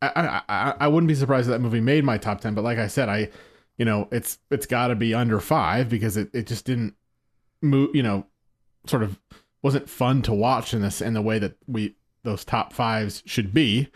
[0.01, 2.53] I, I, I, I wouldn't be surprised if that movie made my top ten.
[2.55, 3.29] But like I said, I,
[3.77, 6.95] you know, it's it's got to be under five because it, it just didn't
[7.62, 7.95] move.
[7.95, 8.25] You know,
[8.88, 9.19] sort of
[9.62, 13.53] wasn't fun to watch in this in the way that we those top fives should
[13.53, 13.88] be.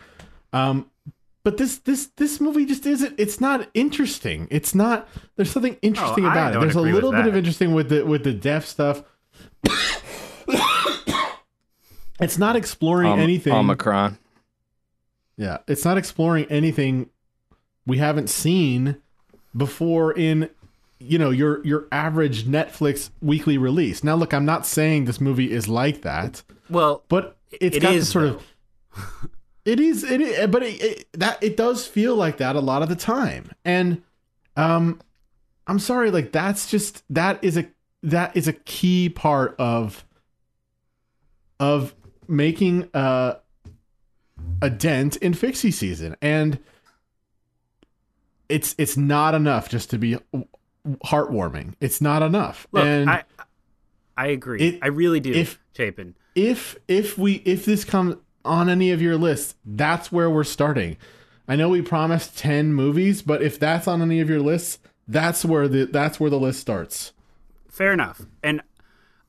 [0.52, 0.88] Um,
[1.44, 3.14] but this this this movie just isn't.
[3.18, 4.48] It's not interesting.
[4.50, 5.06] It's not.
[5.36, 6.60] There's something oh, interesting Oh, about it.
[6.60, 9.02] There's a little bit of interesting with the with the deaf stuff.
[12.20, 13.52] it's not exploring Om- anything.
[13.52, 14.18] Omicron
[15.36, 17.10] Yeah, it's not exploring anything
[17.86, 18.96] we haven't seen
[19.56, 20.48] before in
[20.98, 24.02] you know your your average Netflix weekly release.
[24.02, 27.94] Now, look, I'm not saying this movie is like that, Well, but it's It got
[27.94, 28.40] is, this sort though.
[28.96, 29.30] of.
[29.64, 32.82] It is, it is, but it, it that it does feel like that a lot
[32.82, 34.02] of the time, and
[34.56, 35.00] um,
[35.66, 37.66] I'm sorry, like that's just that is a
[38.02, 40.04] that is a key part of
[41.58, 41.94] of
[42.28, 43.36] making a
[44.60, 46.58] a dent in fixie season and
[48.48, 50.18] it's it's not enough just to be
[51.04, 53.24] heartwarming it's not enough look, and I
[54.16, 54.60] I agree.
[54.60, 56.14] it- I really do, if- Chapin.
[56.34, 60.96] if if we if this comes on any of your lists that's where we're starting
[61.48, 64.78] i know we promised 10 movies but if that's on any of your lists
[65.08, 67.12] that's where the that's where the list starts
[67.68, 68.22] Fair enough.
[68.40, 68.62] And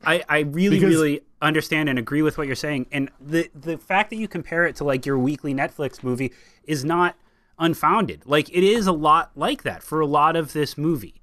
[0.03, 2.85] I, I really, Because- really understand and agree with what you're saying.
[2.91, 6.31] And the the fact that you compare it to like your weekly Netflix movie
[6.63, 7.15] is not
[7.57, 8.21] unfounded.
[8.27, 11.15] Like it is a lot like that for a lot of this movie.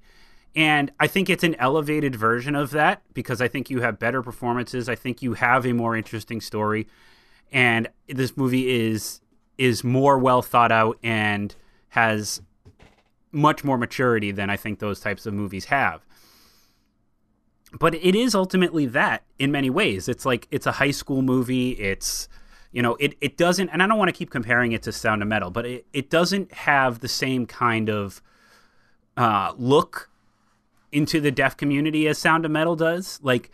[0.53, 4.21] And I think it's an elevated version of that because I think you have better
[4.21, 4.89] performances.
[4.89, 6.87] I think you have a more interesting story.
[7.53, 9.21] And this movie is
[9.57, 11.55] is more well thought out and
[11.89, 12.41] has
[13.31, 16.03] much more maturity than I think those types of movies have
[17.79, 20.07] but it is ultimately that in many ways.
[20.07, 21.71] It's like it's a high school movie.
[21.71, 22.27] It's
[22.71, 25.21] you know, it, it doesn't and I don't want to keep comparing it to Sound
[25.21, 28.21] of Metal, but it, it doesn't have the same kind of
[29.17, 30.09] uh, look
[30.91, 33.19] into the deaf community as Sound of Metal does.
[33.23, 33.49] Like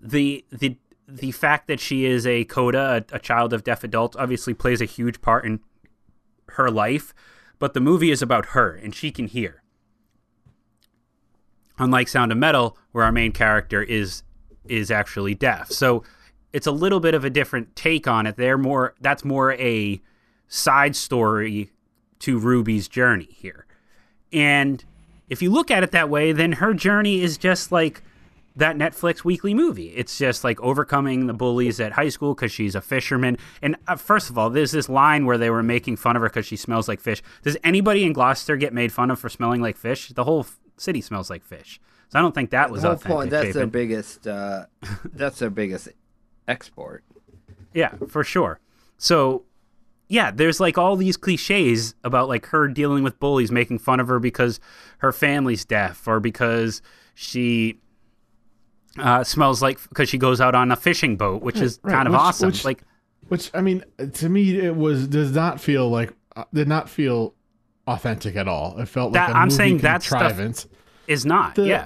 [0.00, 0.76] the the
[1.08, 4.80] the fact that she is a coda, a, a child of deaf adults, obviously plays
[4.80, 5.60] a huge part in
[6.50, 7.14] her life.
[7.58, 9.62] But the movie is about her, and she can hear
[11.78, 14.22] unlike Sound of Metal, where our main character is
[14.64, 15.70] is actually deaf.
[15.70, 16.04] So
[16.52, 18.36] it's a little bit of a different take on it.
[18.36, 20.00] They're more that's more a
[20.48, 21.72] side story
[22.20, 23.66] to Ruby's journey here.
[24.32, 24.84] And
[25.28, 28.02] if you look at it that way, then her journey is just like
[28.56, 29.88] that Netflix weekly movie.
[29.88, 33.38] It's just like overcoming the bullies at high school because she's a fisherman.
[33.62, 36.28] And uh, first of all, there's this line where they were making fun of her
[36.28, 37.22] because she smells like fish.
[37.42, 40.08] Does anybody in Gloucester get made fun of for smelling like fish?
[40.08, 41.80] The whole f- city smells like fish.
[42.08, 44.66] So I don't think that was the whole point that's their biggest uh
[45.14, 45.88] that's their biggest
[46.46, 47.04] export
[47.72, 48.60] Yeah, for sure.
[48.98, 49.44] So,
[50.08, 54.08] yeah, there's like all these cliches about like her dealing with bullies, making fun of
[54.08, 54.60] her because
[54.98, 56.82] her family's deaf or because
[57.14, 57.78] she
[58.98, 62.08] uh, smells like because she goes out on a fishing boat, which is right, kind
[62.08, 62.46] of which- awesome.
[62.48, 62.82] which- like,
[63.28, 63.84] Which I mean,
[64.14, 67.34] to me, it was does not feel like uh, did not feel
[67.86, 68.78] authentic at all.
[68.78, 70.66] It felt like That- a I'm saying that contrivance.
[71.08, 71.54] is not.
[71.54, 71.84] The- yeah,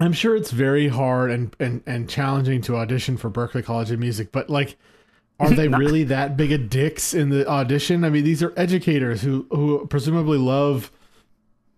[0.00, 4.00] I'm sure it's very hard and, and and challenging to audition for Berklee College of
[4.00, 4.76] Music, but like,
[5.38, 8.04] are they really that big of dicks in the audition?
[8.04, 10.90] I mean, these are educators who who presumably love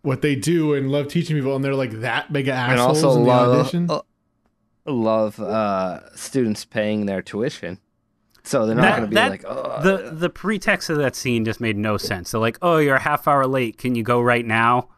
[0.06, 3.12] what they do and love teaching people, and they're like that big of and also
[3.12, 3.90] in the love audition.
[3.90, 4.00] uh,
[4.86, 7.78] love uh, students paying their tuition,
[8.44, 11.16] so they're not That- going to be that- like, oh, the the pretext of that
[11.16, 12.30] scene just made no sense.
[12.30, 13.78] They're like, "Oh, you're a half hour late.
[13.78, 14.88] Can you go right now?"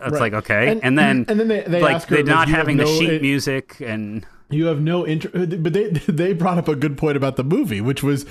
[0.00, 0.20] It's Right.
[0.32, 2.54] like okay, and, And- then and then they- they like ask her, they're not you
[2.54, 6.32] have having the no- sheet it- music and You have no interest, but they they
[6.32, 8.26] brought up a good point about the movie, which was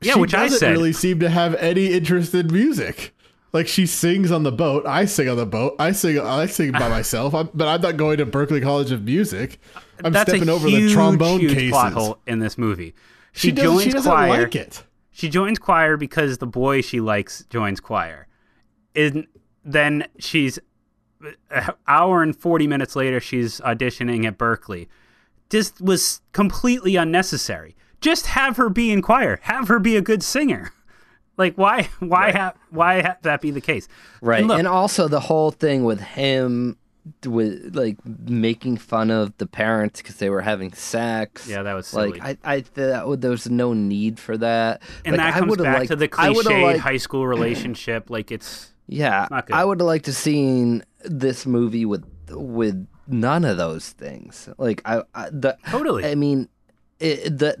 [0.00, 0.70] Yeah, she which I doesn't said.
[0.72, 3.14] really seem to have any interest in music.
[3.52, 6.72] Like she sings on the boat, I sing on the boat, I sing I sing
[6.72, 9.60] by myself, I'm, but I'm not going to Berklee College of Music.
[10.02, 11.70] I'm that's stepping over huge, the trombone huge cases.
[11.70, 12.94] plot hole in this movie.
[13.32, 14.42] She, She, joins she doesn't choir.
[14.44, 14.84] like it.
[15.10, 18.26] She joins choir because the boy she likes joins choir.
[18.96, 19.26] And
[19.64, 20.58] then she's
[21.50, 24.88] an hour and 40 minutes later she's auditioning at Berklee.
[25.50, 27.76] This was completely unnecessary.
[28.00, 29.38] Just have her be in choir.
[29.42, 30.72] Have her be a good singer.
[31.42, 33.88] Like why why have why have that be the case?
[34.20, 34.42] right.
[34.42, 36.76] And And, also the whole thing with him
[37.26, 37.96] with like
[38.28, 41.48] making fun of the parents because they were having sex.
[41.48, 42.18] Yeah, that was silly.
[42.20, 44.82] like I I that would, there was no need for that.
[45.04, 48.08] and like, that comes would've back liked- to the cliche liked- high school relationship.
[48.10, 49.56] Like it's Yeah, not good.
[49.56, 54.48] I would have liked to seen this movie with with none of those things.
[54.58, 56.04] Like I, I the Totally.
[56.04, 56.48] I mean,
[57.00, 57.56] it, the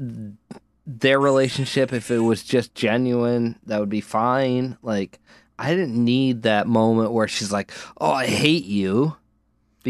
[0.86, 4.76] their relationship, if it was just genuine, that would be fine.
[4.82, 5.20] Like
[5.58, 7.70] I didn't need that moment where she's like,
[8.00, 9.16] "Oh, I hate you."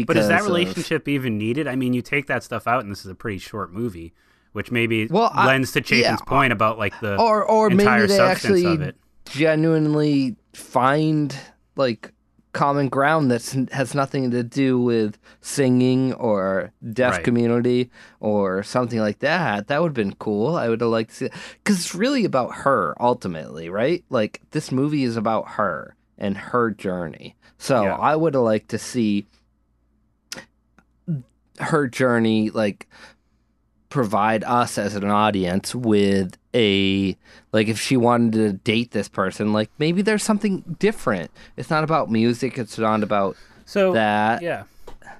[0.07, 1.67] But is that of- relationship even needed?
[1.67, 4.13] I mean, you take that stuff out, and this is a pretty short movie,
[4.53, 6.25] which maybe Well, lends to Chapin's yeah.
[6.27, 8.95] point about like the or or entire maybe they substance actually of it.
[9.25, 11.35] genuinely find
[11.75, 12.12] like
[12.53, 17.23] common ground that has nothing to do with singing or deaf Right.
[17.23, 17.89] community
[18.19, 19.67] or something like that.
[19.67, 20.55] That would have been cool.
[20.55, 21.29] I would have liked to see
[21.63, 24.03] because it's really about her ultimately right?
[24.09, 27.35] Like this movie is about her and her journey.
[27.57, 27.95] So Yeah.
[27.95, 29.25] i would have liked to see
[31.59, 32.87] her journey like
[33.89, 37.17] provide us as an audience with a
[37.51, 41.83] like if she wanted to date this person like maybe there's something different it's not
[41.83, 43.35] about music it's not about
[43.65, 44.63] So that yeah,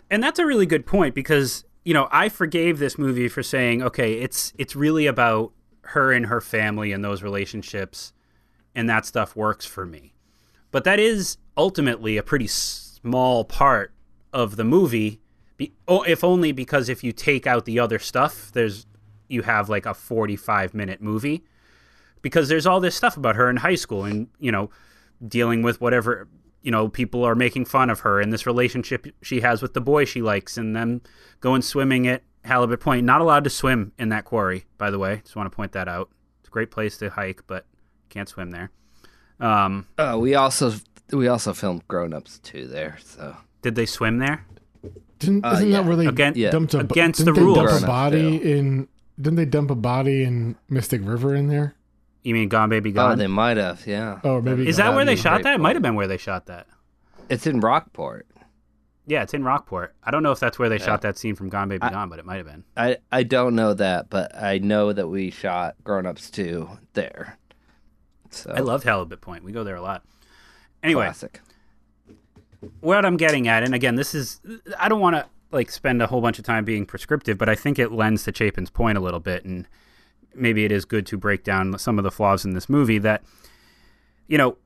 [0.10, 3.82] and that's a really good point because you know I forgave this movie for saying
[3.84, 8.14] okay, it's it's really about her and her family and those relationships,
[8.76, 10.14] and that stuff works for me.
[10.72, 13.94] But that is ultimately a pretty small part
[14.32, 15.20] of the movie.
[15.56, 18.86] Be, oh, if only because if you take out the other stuff, there's
[19.34, 21.44] you have like a 45 minute movie
[22.22, 24.70] because there's all this stuff about her in high school and you know
[25.28, 26.28] dealing with whatever
[26.62, 29.82] you know people are making fun of her and this relationship she has with the
[29.82, 31.02] boy she likes and them
[31.42, 35.22] going swimming at halibut point not allowed to swim in that quarry by the way
[35.24, 36.10] just want to point that out
[36.40, 37.66] it's a great place to hike but
[38.10, 38.70] can't swim there
[39.40, 40.72] um, uh, we also
[41.12, 44.46] we also filmed grown-ups too there so did they swim there
[45.20, 45.78] Didn't, Uh, isn't yeah.
[45.78, 46.52] that where they Again- Yeah.
[46.52, 47.58] dumped a Against didn't the they rules.
[47.72, 48.88] Dump a body in?
[49.20, 51.76] Didn't they dump a body in Mystic River in there?
[52.24, 53.18] you mean gone baby oh gone?
[53.18, 54.20] they might have yeah.
[54.24, 55.56] Oh, maybe is that That'd where they shot that?
[55.56, 56.68] It might have been where they shot that.
[57.30, 58.26] It's in rockport.
[59.06, 59.94] Yeah it's in rockport.
[60.04, 60.86] I don't know if that's where they Yeah.
[60.86, 62.64] shot that scene from gone baby I- gone but it might have been.
[62.78, 67.38] I i don't know that but i know that we shot grown-ups too there.
[68.30, 69.44] So i loved halibut point.
[69.44, 70.04] We go there a lot.
[70.82, 71.42] Anyway classic.
[72.80, 74.40] what I'm getting at, and again, this is
[74.80, 77.56] I don't want to like spend a whole bunch of time being prescriptive, but I
[77.56, 79.68] think it lends to Chapin's point a little bit, and
[80.34, 82.98] maybe it is good to break down some of the flaws in this movie.
[82.98, 83.24] That
[84.28, 84.58] you know,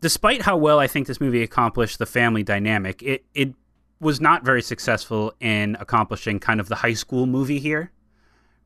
[0.00, 3.54] despite how well I think this movie accomplished the family dynamic, it it
[4.00, 7.90] was not very successful in accomplishing kind of the high school movie here,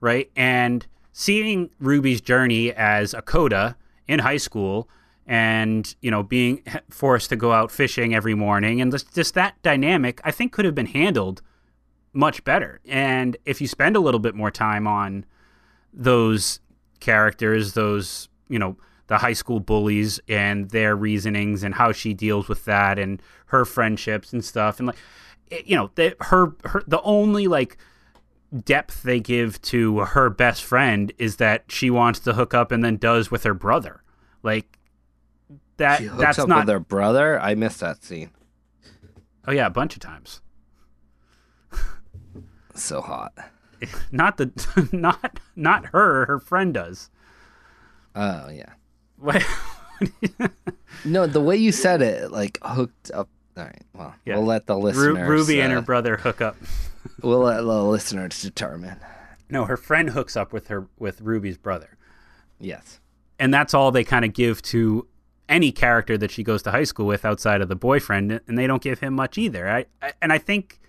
[0.01, 0.31] right?
[0.37, 3.77] And seeing Ruby's journey as a coda
[4.09, 4.89] in high school
[5.31, 8.81] and you know being forced to go out fishing every morning.
[8.83, 11.41] And just, just that dynamic i think could have been handled
[12.13, 12.81] much better.
[12.87, 15.25] And if you spend a little bit more time on
[15.95, 16.61] those
[16.99, 18.77] characters those you know
[19.07, 23.65] the high school bullies and their reasonings and how she deals with that and her
[23.65, 24.97] friendships and stuff and like
[25.51, 27.77] it- you know the, her her the only like
[28.65, 32.83] depth they give to her best friend is that she wants to hook up and
[32.85, 34.03] then does with her brother.
[34.43, 34.80] Like
[35.81, 38.31] that she hooks that's up not with her brother i missed that scene
[39.49, 40.41] oh yeah a bunch of times
[42.75, 43.33] so hot
[44.13, 47.11] not the not not her her friend does
[48.15, 48.73] oh yeah
[49.19, 49.45] What-
[51.05, 53.29] No, the way you said it, like hooked up.
[53.57, 54.37] All right, well, Yeah.
[54.37, 55.29] we'll let the Ru- listeners.
[55.29, 56.57] ruby and uh, her brother hook up
[57.23, 58.97] We'll let the listeners determine.
[59.51, 61.99] no her friend hooks up with her with ruby's brother
[62.59, 63.01] Yes.
[63.39, 65.07] and that's all they kind of give to
[65.51, 68.67] any character that she goes to high school with outside of the boyfriend, and they
[68.67, 69.69] don't give him much either.
[69.69, 70.81] I, I and I think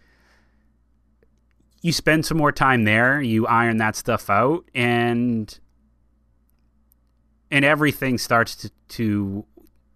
[1.81, 5.59] you spend some more time there, you iron that stuff out, and
[7.49, 9.45] and everything starts to, to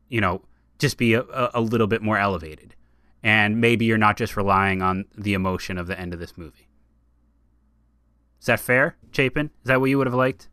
[0.09, 0.41] you know
[0.79, 2.75] just be a, a a little bit more elevated,
[3.23, 6.67] and maybe you're not just relying on the emotion of the end of this movie.
[8.41, 9.51] Is that fair, Chapin?
[9.63, 10.49] Is that what you would have liked?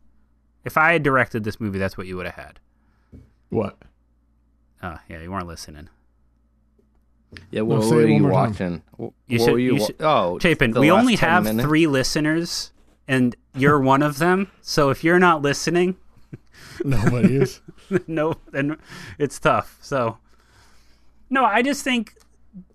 [0.63, 2.59] If I had directed this movie, that's what you would have had.
[3.49, 3.77] What?
[4.83, 5.89] Oh, yeah, you weren't listening.
[7.49, 8.81] Yeah, what, say what it are one you watching?
[8.99, 11.65] Wh- You what should- were you you should- oh, Chapin, we only have minutes?
[11.65, 12.71] three listeners,
[13.07, 14.51] and you're one of them.
[14.61, 15.95] So if you're not listening,
[16.83, 17.61] Nobody is.
[18.07, 18.77] no, and
[19.17, 19.77] it's tough.
[19.81, 20.17] So,
[21.29, 22.15] no, I just think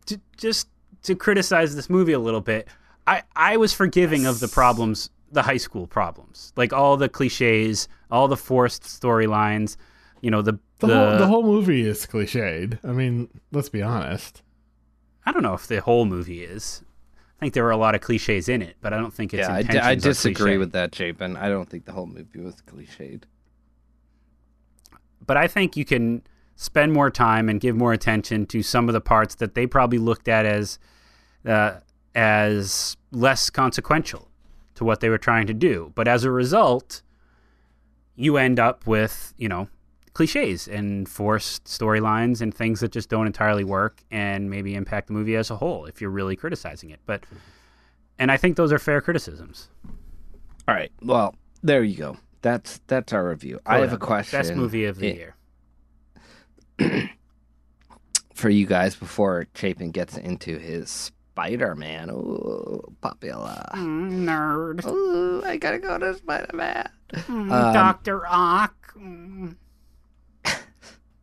[0.06, 0.68] to, just
[1.04, 2.68] to criticize this movie a little bit,
[3.06, 7.88] I, I was forgiving of the problems, the high school problems, like all the cliches,
[8.10, 9.76] all the forced storylines,
[10.20, 12.78] you know, the, The, whole the whole movie is cliched.
[12.84, 14.42] I mean, let's be honest.
[15.26, 16.82] I don't know if the whole movie is.
[17.16, 19.48] I think there were a lot of cliches in it, but I don't think it's
[19.48, 20.58] Yeah, I, d- intentions I disagree cliche.
[20.58, 21.36] with that, Chapin.
[21.36, 23.22] I don't think the whole movie was cliched.
[25.24, 26.22] but I think you can
[26.56, 29.98] spend more time and give more attention to some of the parts that they probably
[29.98, 30.78] looked at as
[31.46, 31.74] uh,
[32.14, 34.28] as less consequential
[34.74, 35.92] to what they were trying to do.
[35.94, 37.02] But as a result,
[38.16, 39.68] you end up with you know
[40.18, 45.12] cliches and forced storylines and things that just don't entirely work and maybe impact the
[45.12, 46.98] movie as a whole if you're really criticizing it.
[47.06, 47.22] But
[48.18, 49.68] and I think those are fair criticisms.
[50.66, 50.90] All right.
[51.00, 52.16] Well, there you go.
[52.42, 53.60] That's that's our review.
[53.64, 54.40] I have a question.
[54.40, 55.36] Best movie of the i- year.
[58.34, 62.10] for you guys before Chapin gets into his Spider-Man.
[62.10, 63.64] Ooh, popular.
[63.74, 64.84] Mm, nerd.
[64.84, 66.90] Ooh, I gotta go to Spider-Man.
[67.28, 68.94] Um, Doctor Ock.
[68.98, 69.54] Mm.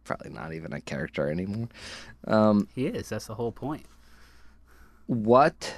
[0.06, 1.68] Probably not even a character anymore.
[2.28, 3.10] Um, He is.
[3.10, 3.86] That's the whole point.
[5.08, 5.76] what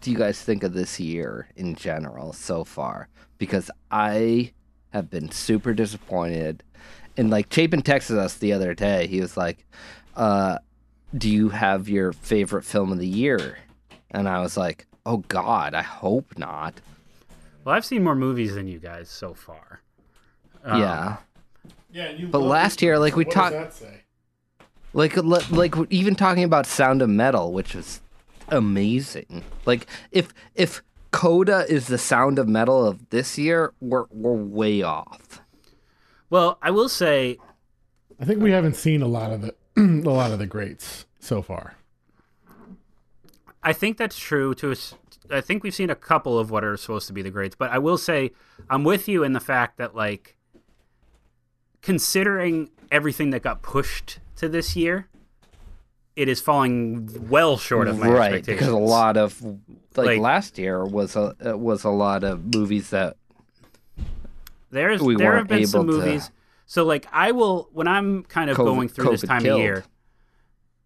[0.00, 3.08] do you guys think of this year in general so far?
[3.38, 4.52] Because I
[4.90, 6.62] have been super disappointed.
[7.16, 9.66] And like Chapin texted us the other day, he was like,
[10.16, 10.58] uh,
[11.16, 13.58] "Do you have your favorite film of the year?"
[14.10, 16.80] And I was like, "Oh God, I hope not."
[17.64, 19.80] Well, I've seen more movies than you guys so far.
[20.64, 21.16] Um, yeah,
[21.92, 23.98] Yeah, you But last year, like, we what talked- Does that say?
[24.94, 25.16] like
[25.50, 28.00] like even talking about Sound of Metal, which was
[28.48, 29.42] amazing.
[29.64, 30.82] Like if if
[31.12, 35.40] Coda is the Sound of Metal of this year, we're we're way off.
[36.28, 37.38] Well, I will say,
[38.20, 41.40] I think we haven't seen a lot of the a lot of the greats so
[41.40, 41.76] far.
[43.62, 44.54] I think that's true.
[44.56, 44.94] To a s
[45.30, 47.70] I think we've seen a couple of what are supposed to be the greats, but
[47.70, 48.32] I will say
[48.68, 50.36] I'm with you in the fact that like
[51.82, 55.08] considering everything that got pushed to this year,
[56.16, 58.60] it is falling well short of my right, expectations.
[58.60, 62.90] because a lot of like, Like- last year was a was a lot of movies
[62.90, 63.16] that
[64.70, 66.30] There's we there have been some movies.
[66.66, 69.60] So like I will when I'm kind of COVID going through this time killed.
[69.60, 69.84] of year.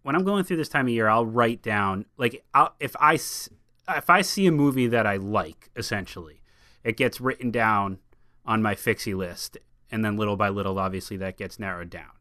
[0.03, 3.13] When I'm going through this time of year, I'll write down like I'll, if I
[3.15, 6.41] if I see a movie that I like, essentially,
[6.83, 7.99] it gets written down
[8.45, 9.57] on my fixie list,
[9.91, 12.11] and then little by little, obviously, that gets narrowed down.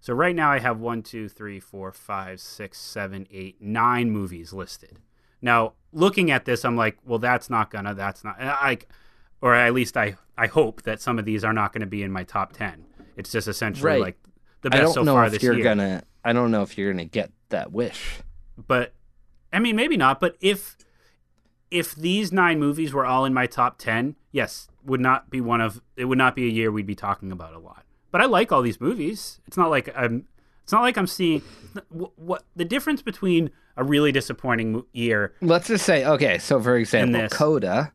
[0.00, 4.52] So right now, I have one, two, three, four, five, six, seven, eight, nine movies
[4.52, 4.98] listed.
[5.42, 8.78] Now, looking at this, I'm like, well, that's not gonna, that's not, I,
[9.40, 12.02] or at least I, I hope that some of these are not going to be
[12.02, 12.84] in my top ten.
[13.16, 14.00] It's just essentially Right.
[14.00, 14.18] like
[14.62, 15.64] the best I don't so know far if this you're year.
[15.64, 18.18] gonna I don't know if you're gonna get that wish.
[18.66, 18.92] but
[19.52, 20.20] I mean, maybe not.
[20.20, 20.76] But if
[21.70, 25.60] if these nine movies were all in my top ten, yes, would not be one
[25.60, 26.06] of it.
[26.06, 27.84] Would not be a year we'd be talking about a lot.
[28.10, 29.40] But I like all these movies.
[29.46, 30.26] It's not like I'm.
[30.62, 31.42] It's not like I'm seeing
[31.90, 35.34] what, what the difference between a really disappointing year.
[35.40, 36.38] Let's just say okay.
[36.38, 37.32] So for example, this.
[37.32, 37.92] Coda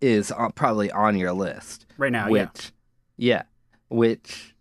[0.00, 1.86] is on, probably on your list.
[1.98, 2.72] Right now, which
[3.16, 3.36] yeah.
[3.36, 3.42] yeah.
[3.88, 4.54] which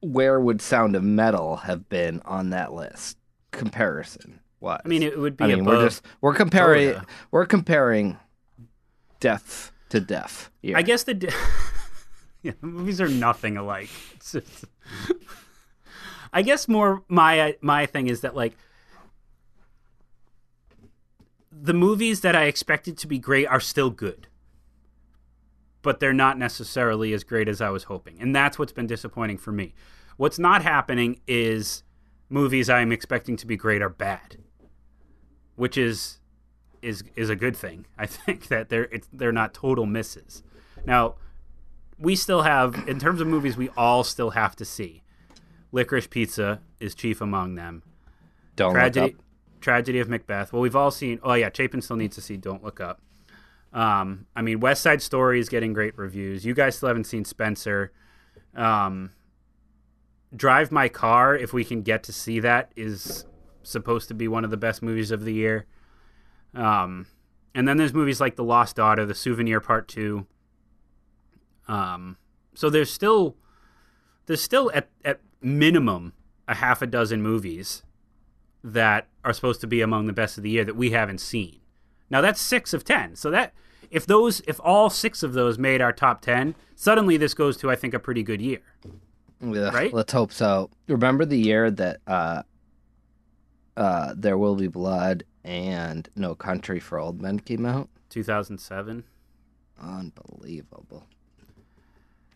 [0.00, 3.16] where would Sound of Metal have been on that list
[3.52, 4.40] comparison?
[4.62, 6.94] What I mean, it would be I mean, we're just we're comparing
[7.32, 8.16] we're comparing
[9.18, 10.50] death to death.
[10.62, 10.76] Here.
[10.76, 11.30] I guess the di-
[12.42, 13.90] yeah, the movies are nothing alike.
[14.20, 14.66] Just-
[16.32, 18.56] I guess more my my thing is that like
[21.50, 24.28] the movies that I expected to be great are still good,
[25.82, 29.38] but they're not necessarily as great as I was hoping, and that's what's been disappointing
[29.38, 29.74] for me.
[30.18, 31.82] What's not happening is
[32.28, 34.36] movies I'm expecting to be great are bad,
[35.56, 36.18] which is
[36.82, 37.86] is is a good thing.
[37.96, 40.42] I think that they're it's, they're not total misses.
[40.84, 41.14] Now,
[41.98, 45.02] we still have in terms of movies we all still have to see.
[45.72, 47.82] Licorice Pizza is chief among them.
[48.56, 49.24] Don't Tragedy, look up.
[49.60, 50.52] Tragedy of Macbeth.
[50.52, 51.18] Well, we've all seen.
[51.22, 52.36] Oh yeah, Chapin still needs to see.
[52.36, 53.00] Don't look up.
[53.72, 56.44] Um, I mean, West Side Story is getting great reviews.
[56.44, 57.92] You guys still haven't seen Spencer.
[58.54, 59.12] Um,
[60.34, 63.24] Drive My Car, if we can get to see that, is
[63.64, 65.66] supposed to be one of the best movies of the year.
[66.54, 67.06] Um,
[67.54, 70.26] and then there's movies like The Lost Daughter, The Souvenir Part Two.
[71.68, 72.16] Um,
[72.54, 73.36] so there's still
[74.26, 76.12] there's still at at minimum
[76.48, 77.82] a half a dozen movies
[78.64, 81.60] that are supposed to be among the best of the year that we haven't seen.
[82.10, 83.16] Now that's six of ten.
[83.16, 83.52] So that
[83.90, 87.70] if those if all six of those made our top ten, suddenly this goes to
[87.70, 88.60] I think a pretty good year.
[89.42, 89.92] Ugh, right?
[89.92, 90.70] Let's hope so.
[90.86, 92.42] Remember the year that uh,
[93.76, 97.88] uh, There Will Be Blood and No Country for Old Men came out?
[98.10, 99.04] 2007.
[99.80, 101.06] Unbelievable.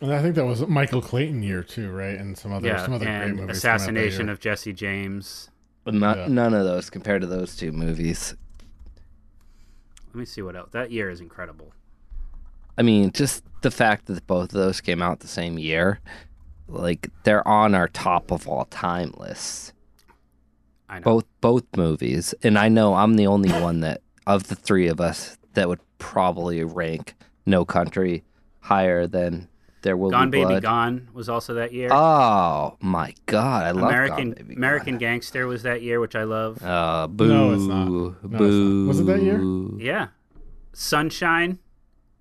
[0.00, 2.18] And I think that was Michael Clayton year too, right?
[2.18, 3.56] And some other Yeah, some other great and movies.
[3.58, 5.50] Assassination of Jesse James.
[5.84, 6.26] But not, Yeah.
[6.28, 8.34] None of those compared to those two movies.
[10.08, 10.70] Let me see what else.
[10.72, 11.72] That year is incredible.
[12.76, 16.00] I mean, just the fact that both of those came out the same year,
[16.68, 19.72] like they're on our top of all time lists.
[20.88, 21.02] I know.
[21.02, 25.00] Both both movies, and I know I'm the only one that of the three of
[25.00, 27.14] us that would probably rank
[27.44, 28.22] No Country
[28.60, 29.48] higher than
[29.82, 30.62] There Will Gone Be Baby Blood.
[30.62, 31.88] Gone was also that year.
[31.92, 34.56] Oh my god, I love American Gone Baby Gone.
[34.56, 36.62] American Gangster was that year, which I love.
[36.62, 37.28] Uh, boo.
[37.28, 37.88] No, it's not.
[37.88, 38.38] No, it's not.
[38.38, 38.86] boo.
[38.86, 39.40] Was it that year?
[39.78, 40.08] yeah.
[40.72, 41.58] Sunshine.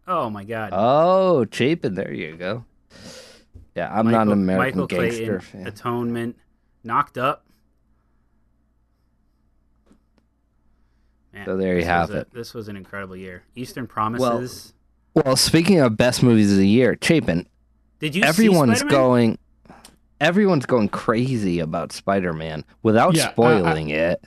[0.08, 0.70] Oh my god.
[0.72, 2.64] Oh, Chapin, there you go.
[3.76, 5.68] Yeah, I'm not an American Michael gangster Clayton, fan.
[5.68, 6.38] Atonement,
[6.84, 7.45] Knocked Up.
[11.36, 12.34] Man, So there you this have was a- it.
[12.34, 13.44] This was an incredible year.
[13.56, 14.74] Eastern Promises.
[15.14, 17.48] Well, well, speaking of best movies of the year, Chapin,
[18.00, 18.24] Did you?
[18.24, 19.38] everyone's see going
[20.22, 24.24] everyone's going crazy about Spider-Man without Yeah, I- spoiling it.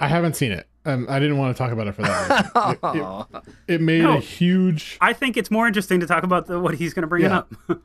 [0.00, 0.66] I haven't seen it.
[0.84, 2.80] Um, I didn't want to talk about it for that.
[2.82, 3.26] reason.
[3.34, 3.36] It,
[3.68, 4.16] it, it made No.
[4.16, 4.96] a huge.
[5.00, 7.38] I think it's more interesting to talk about the, what he's going to bring Yeah.
[7.38, 7.52] up.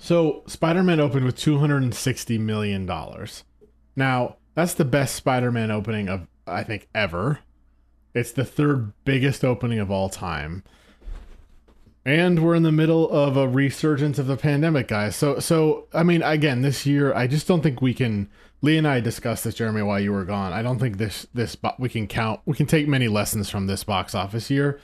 [0.00, 3.42] So Spider-Man opened with 260 million dollars.
[3.96, 7.40] Now that's the best Spider-Man opening of I think ever.
[8.18, 10.64] It's the third biggest opening of all time.
[12.04, 15.14] And we're in the middle of a resurgence of the pandemic, guys.
[15.14, 18.28] So, so I mean, again, this year, I just don't think we can.
[18.60, 20.52] Lee and I discussed this, Jeremy, while you were gone.
[20.52, 22.40] I don't think this this we can count.
[22.44, 24.80] We can take many lessons from this box office year,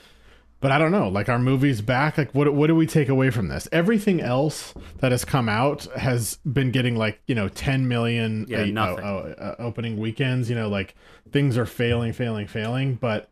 [0.65, 1.09] but I don't know.
[1.09, 3.67] Like our movies back, like what what do we take away from this?
[3.71, 8.61] Everything else that has come out has been getting like you know 10 million Yeah,
[8.61, 9.05] uh, nothing.
[9.05, 9.07] uh,
[9.37, 10.49] uh, opening weekends.
[10.49, 10.95] You know, like
[11.31, 12.95] things are failing, failing, failing.
[12.95, 13.29] But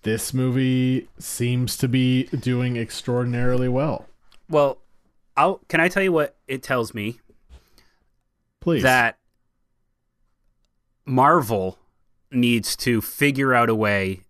[0.00, 4.06] this movie seems to be doing extraordinarily well.
[4.48, 4.78] well,
[5.36, 7.20] I'll, can I tell you what it tells me?
[8.60, 9.18] Please, that
[11.04, 11.76] Marvel
[12.30, 14.22] needs to figure out a way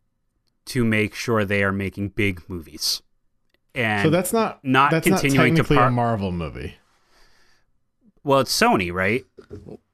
[0.67, 3.03] to make sure they are making big movies.
[3.75, 6.75] And so that's not not that's continuing to not technically par- a Marvel movie.
[8.25, 9.25] well, it's Sony, right?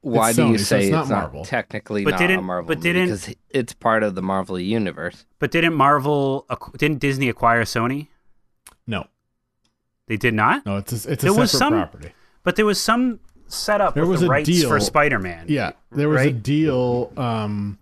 [0.01, 1.45] Why It's do you Sony, so say it's it's, not not, Marvel.
[1.45, 2.93] technically But not didn't- a Marvel but movie?
[2.93, 5.27] didn't- because it's part of the Marvel universe.
[5.39, 8.09] But didn't Marvel ac- didn't Disney acquire Sony?
[8.87, 9.07] No,
[10.07, 10.65] They did not.
[10.65, 12.13] no, it's a, it's a There separate was some- property.
[12.45, 15.47] But there was some setup There with was the a rights deal- for Spider-Man.
[15.49, 17.13] Yeah, there was a deal.
[17.17, 17.79] Um,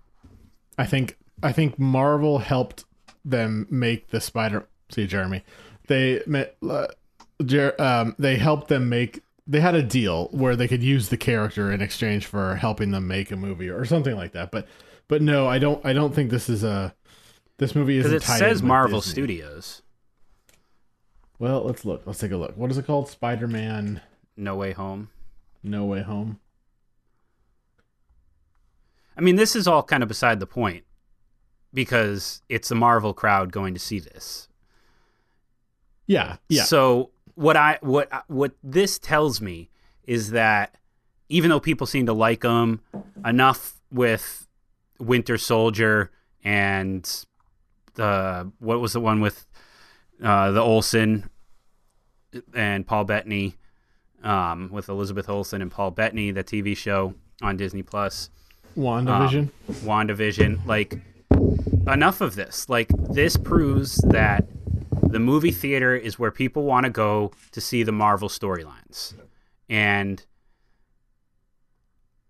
[0.79, 2.87] I think I think Marvel helped
[3.23, 4.67] them make the Spider.
[4.91, 5.45] See, Jeremy,
[5.89, 6.57] they met.
[6.67, 6.87] Uh,
[7.45, 9.23] Jer- um, they helped them make.
[9.47, 13.07] They had a deal where they could use the character in exchange for helping them
[13.07, 14.51] make a movie or something like that.
[14.51, 14.67] But,
[15.07, 15.85] but no, I don't.
[15.85, 16.95] I don't think this is a.
[17.59, 19.13] This movie isn't it says Marvel Disney.
[19.13, 19.83] Studios.
[21.39, 22.05] Well, let's look.
[22.07, 22.57] Let's take a look.
[22.57, 23.09] What is it called?
[23.09, 24.01] Spider-Man:
[24.35, 25.11] No Way Home.
[25.63, 26.41] No Way Home.
[29.15, 30.85] I mean, this is all kind of beside the point
[31.75, 34.49] because it's the Marvel crowd going to see this.
[36.07, 36.63] Yeah, yeah.
[36.63, 39.69] So what I what what this tells me
[40.05, 40.77] is that
[41.29, 42.81] even though people seem to like them
[43.25, 44.47] enough with
[44.99, 46.11] Winter Soldier
[46.45, 47.27] and
[47.95, 49.47] the what was the one with
[50.23, 51.29] uh, the Olsen
[52.55, 53.57] and Paul Bettany
[54.25, 58.31] um, with Elizabeth Olsen and Paul Bettany, the TV show on Disney Plus.
[58.77, 59.51] WandaVision.
[59.69, 60.67] WandaVision.
[60.67, 60.99] Like,
[61.87, 62.69] enough of this.
[62.69, 64.47] Like, this proves that
[65.03, 69.15] the movie theater is where people want to go to see the Marvel storylines.
[69.69, 70.25] And,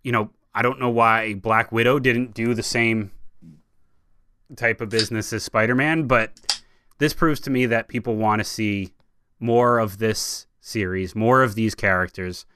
[0.02, 3.10] you know, I don't know why Black Widow didn't do the same
[4.56, 6.62] type of business as Spider Man, but
[6.98, 8.92] this proves to me that people want to see
[9.40, 12.46] more of this series, more of these characters.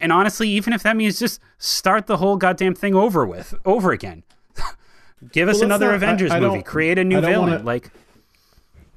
[0.00, 3.90] and honestly, even if that means just start the whole goddamn thing over with, over
[3.90, 4.22] again.
[5.32, 6.62] Give us Well, another not- Avengers I movie.
[6.62, 7.50] Create a new villain.
[7.52, 7.90] wanna- Like,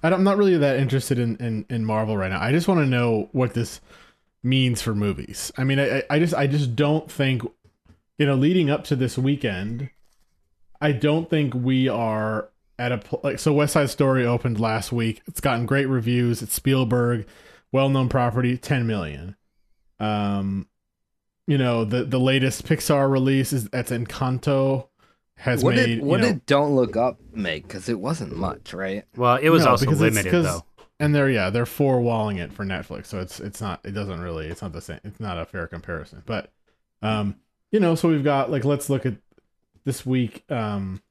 [0.03, 2.41] I I'm not really that interested in, in, in Marvel right now.
[2.41, 3.81] I just want to know what this
[4.43, 5.51] means for movies.
[5.57, 7.43] I mean, I, I- I just I just don't think,
[8.17, 9.89] you know, leading up to this weekend,
[10.79, 12.49] I don't think we are
[12.79, 13.37] at a like.
[13.39, 15.21] So West Side Story opened last week.
[15.27, 16.41] It's gotten great reviews.
[16.41, 17.27] It's Spielberg,
[17.71, 19.35] well known property, 10 million.
[19.99, 20.67] Um,
[21.47, 24.87] you know the the latest Pixar release is that's Encanto
[25.41, 27.67] has What made did you know, did Don't Look Up make?
[27.67, 29.03] Because it wasn't much, right?
[29.15, 30.65] well, it was No, also because it's- limited 'cause- though.
[30.99, 34.21] And they're yeah, they're four walling it for Netflix, so it's it's not it doesn't
[34.21, 36.21] really it's not the same it's not a fair comparison.
[36.27, 36.51] But
[37.01, 37.37] um,
[37.71, 39.15] you know, so we've got like let's look at
[39.83, 40.43] this week.
[40.51, 41.01] Um,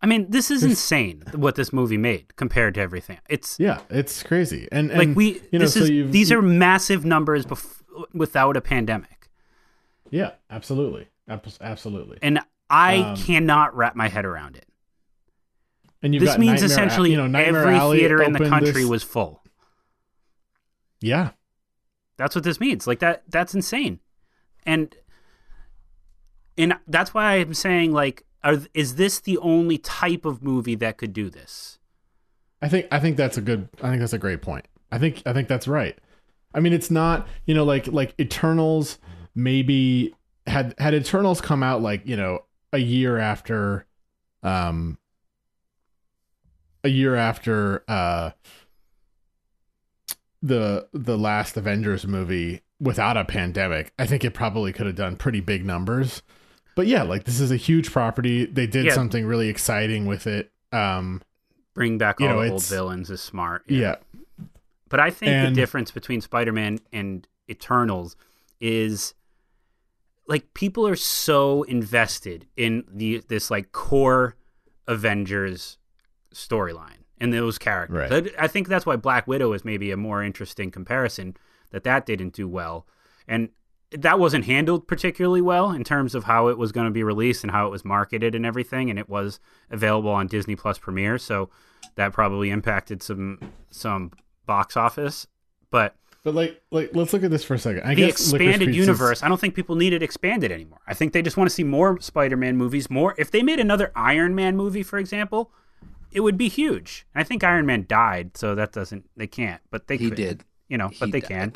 [0.00, 3.18] I mean, this is insane what this movie made compared to everything.
[3.28, 4.66] It's yeah, it's crazy.
[4.72, 7.82] And, and like we you know, this so is you've- these are massive numbers bef-
[8.14, 9.28] without a pandemic.
[10.10, 12.16] yeah, absolutely, Abs- absolutely.
[12.22, 12.40] And
[12.70, 14.66] I Um, cannot wrap my head around it.
[16.02, 18.86] And you've This means Nightmare- essentially you know, every Alley theater in the country this-
[18.86, 19.42] was full.
[21.00, 21.30] yeah,
[22.16, 22.86] That's what this means.
[22.86, 24.00] Like that that's insane.
[24.66, 24.94] And
[26.56, 30.96] and that's why I'm saying like are, is this the only type of movie that
[30.98, 31.78] could do this?
[32.60, 34.66] I think I think that's a good I think that's a great point.
[34.90, 35.96] I think I think that's right.
[36.54, 38.98] I mean it's not, you know, like like Eternals
[39.34, 40.14] maybe
[40.46, 42.40] had had Eternals come out like, you know,
[42.72, 43.86] a year after
[44.42, 44.98] um
[46.84, 48.30] a year after uh
[50.42, 55.16] the the last Avengers movie without a pandemic, I think it probably could have done
[55.16, 56.22] pretty big numbers.
[56.76, 58.44] But yeah, like this is a huge property.
[58.46, 58.94] They did Yeah.
[58.94, 60.52] something really exciting with it.
[60.72, 61.22] Um
[61.74, 63.64] Bring back all know, the old villains is smart.
[63.68, 63.96] yeah.
[64.88, 68.16] But I think And- the difference between Spider-Man and Eternals
[68.60, 69.14] is
[70.28, 74.36] like people are so invested in the this like core
[74.86, 75.78] Avengers
[76.32, 78.10] storyline and those characters.
[78.10, 78.24] Right.
[78.24, 81.36] That- I think that's why Black Widow is maybe a more interesting comparison
[81.70, 82.86] that that didn't do well.
[83.26, 83.48] And
[83.90, 87.42] that wasn't handled particularly well in terms of how it was going to be released
[87.42, 91.16] and how it was marketed and everything and it was available on Disney Plus Premiere
[91.16, 91.48] so
[91.94, 93.38] that probably impacted some
[93.70, 94.12] some
[94.44, 95.26] box office
[95.70, 97.82] but But like, like, let's look at this for a second.
[97.84, 100.94] I the guess expanded Pizza's- universe I don't think people need it expanded anymore I
[100.94, 104.34] think they just want to see more Spider-Man movies more if they made another Iron
[104.34, 105.50] Man movie for example
[106.12, 109.86] it would be huge I think Iron Man died so that doesn't they can't but
[109.86, 110.44] they He could, did.
[110.68, 111.28] you know but they died.
[111.28, 111.52] can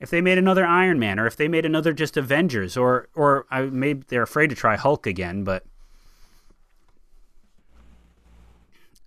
[0.00, 3.46] if they made another Iron Man or if they made another just Avengers or or
[3.50, 5.64] I maybe they're afraid to try Hulk again, but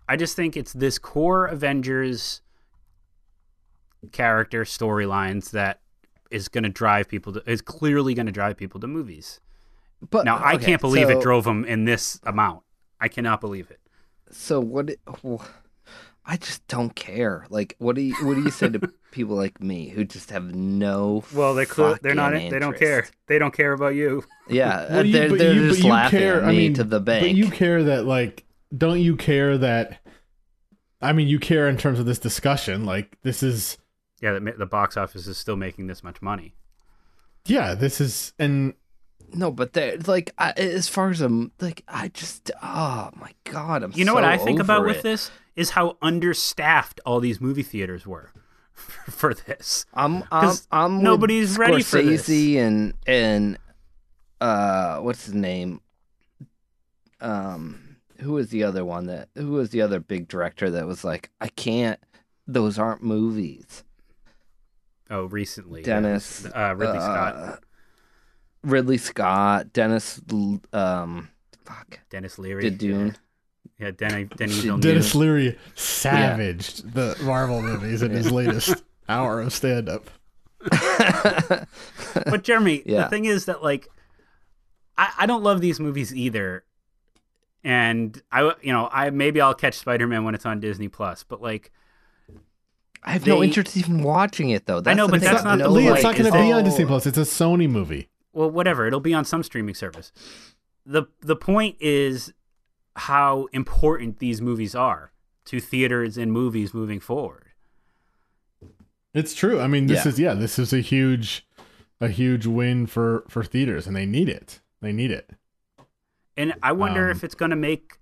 [0.08, 2.42] I just think it's this core Avengers
[4.12, 5.82] character storylines that
[6.32, 9.40] is going to drive people to is clearly going to drive people to movies.
[10.10, 12.64] But Now, I okay, can't believe so- it drove them in this amount.
[13.00, 13.80] I cannot believe it.
[14.32, 14.90] So what?
[14.90, 15.00] it-
[16.28, 17.46] I just don't care.
[17.52, 18.80] Like, what do you what do you say to
[19.12, 21.24] people like me who just have no?
[21.34, 23.08] Well, they're cl- they're not fucking they don't care.
[23.28, 24.24] They don't care about you.
[24.50, 26.74] Yeah, Well, uh, you- they're, but they're you- just laughing care- at I me mean,
[26.76, 27.24] to the bank.
[27.24, 28.44] But you care that, like,
[28.76, 30.00] don't you care that?
[31.02, 32.86] I mean, you care in terms of this discussion.
[32.86, 33.78] Like, this is,
[34.26, 36.56] Yeah, the, the box office is still making this much money.
[37.46, 38.74] yeah, this is, and
[39.34, 43.84] No, but they're like I, as far as I'm like I just oh my god
[43.84, 47.40] I'm You know what I think about over with this is how understaffed all these
[47.40, 48.32] movie theaters were
[49.10, 49.86] for this.
[49.94, 52.24] I'm I'm 'Cause I'm with nobody's ready for this.
[52.28, 53.58] Scorsese and and
[54.42, 55.82] uh what's his name
[57.22, 61.04] um who was the other one that who was the other big director that was
[61.04, 62.00] like I can't
[62.48, 63.84] those aren't movies
[65.10, 67.56] Oh, recently, Dennis uh, Ridley Scott, uh,
[68.64, 71.30] Ridley Scott Dennis L- um
[71.64, 72.00] fuck.
[72.10, 73.16] Denis Leary, did Dune.
[73.80, 74.82] Yeah, Denny, Denny Did Villeneuve.
[74.82, 80.10] Denis Leary savaged the Marvel movies in his latest hour of stand up.
[82.14, 83.04] But Jeremy, Yeah.
[83.04, 83.88] the thing is that like,
[84.98, 86.64] I, I don't love these movies either,
[87.64, 91.24] and I you know I maybe I'll catch Spider Man when it's on Disney Plus,
[91.24, 91.72] but like
[93.06, 95.70] I have no interest in watching it though That's know, but that's not the No,
[95.70, 97.06] Lee, it's not going to be on Disney Plus.
[97.06, 98.10] It's a Sony movie.
[98.34, 100.12] well whatever it'll be on some streaming service.
[100.86, 102.34] the The point is
[102.96, 105.12] how important these movies are
[105.46, 107.44] to theaters and movies moving forward.
[109.14, 109.60] It's true.
[109.62, 110.10] I mean, this Yeah.
[110.12, 111.46] is yeah, this is a huge,
[112.02, 114.60] a huge win for for theaters, and they need it.
[114.82, 115.30] They need it.
[116.36, 117.94] And I wonder Um, if it's going to make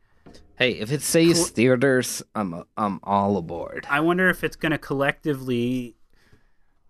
[0.57, 1.45] Hey, if it says Cool.
[1.45, 3.87] theaters, I'm I'm all aboard.
[3.89, 5.95] I wonder if it's going to collectively,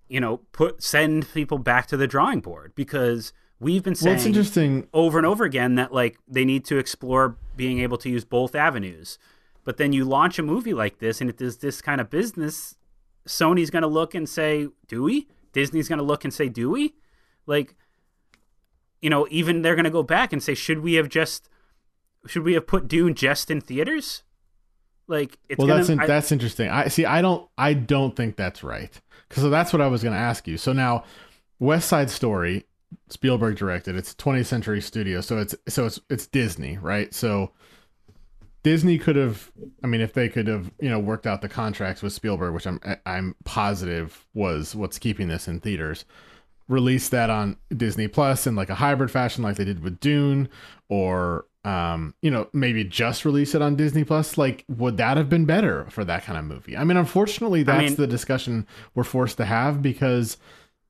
[0.09, 4.25] you know, put send people back to the drawing board because we've been saying it's
[4.25, 4.87] interesting.
[4.93, 8.53] over and over again that like they need to explore being able to use both
[8.53, 9.17] avenues.
[9.63, 12.75] But then you launch a movie like this and it does this kind of business,
[13.25, 16.69] Sony's going to look and say, "Do we?" Disney's going to look and say, "Do
[16.69, 16.95] we?"
[17.45, 17.75] Like
[19.01, 21.47] you know, even they're going to go back and say, "Should we have just
[22.27, 24.23] should we have put Dune just in theaters?"
[25.07, 26.69] Like it's well, gonna, that's in, I- that's interesting.
[26.69, 27.05] I see.
[27.05, 27.49] I don't.
[27.57, 28.99] I don't think that's right.
[29.27, 30.57] Because that's what I was going to ask you.
[30.57, 31.05] So now,
[31.59, 32.65] West Side Story,
[33.09, 33.95] Spielberg directed.
[33.95, 35.21] It's 20th Century Studio.
[35.21, 37.13] So it's so it's it's Disney, right?
[37.13, 37.51] So
[38.63, 39.51] Disney could have.
[39.83, 42.65] I mean, if they could have, you know, worked out the contracts with Spielberg, which
[42.65, 46.05] I'm I'm positive was what's keeping this in theaters.
[46.69, 50.47] Release that on Disney Plus in like a hybrid fashion, like they did with Dune,
[50.87, 54.37] or um, you know, maybe just release it on Disney Plus.
[54.37, 56.75] Like, would that have been better for that kind of movie?
[56.75, 60.37] I mean, unfortunately, that's mean- the discussion we're forced to have because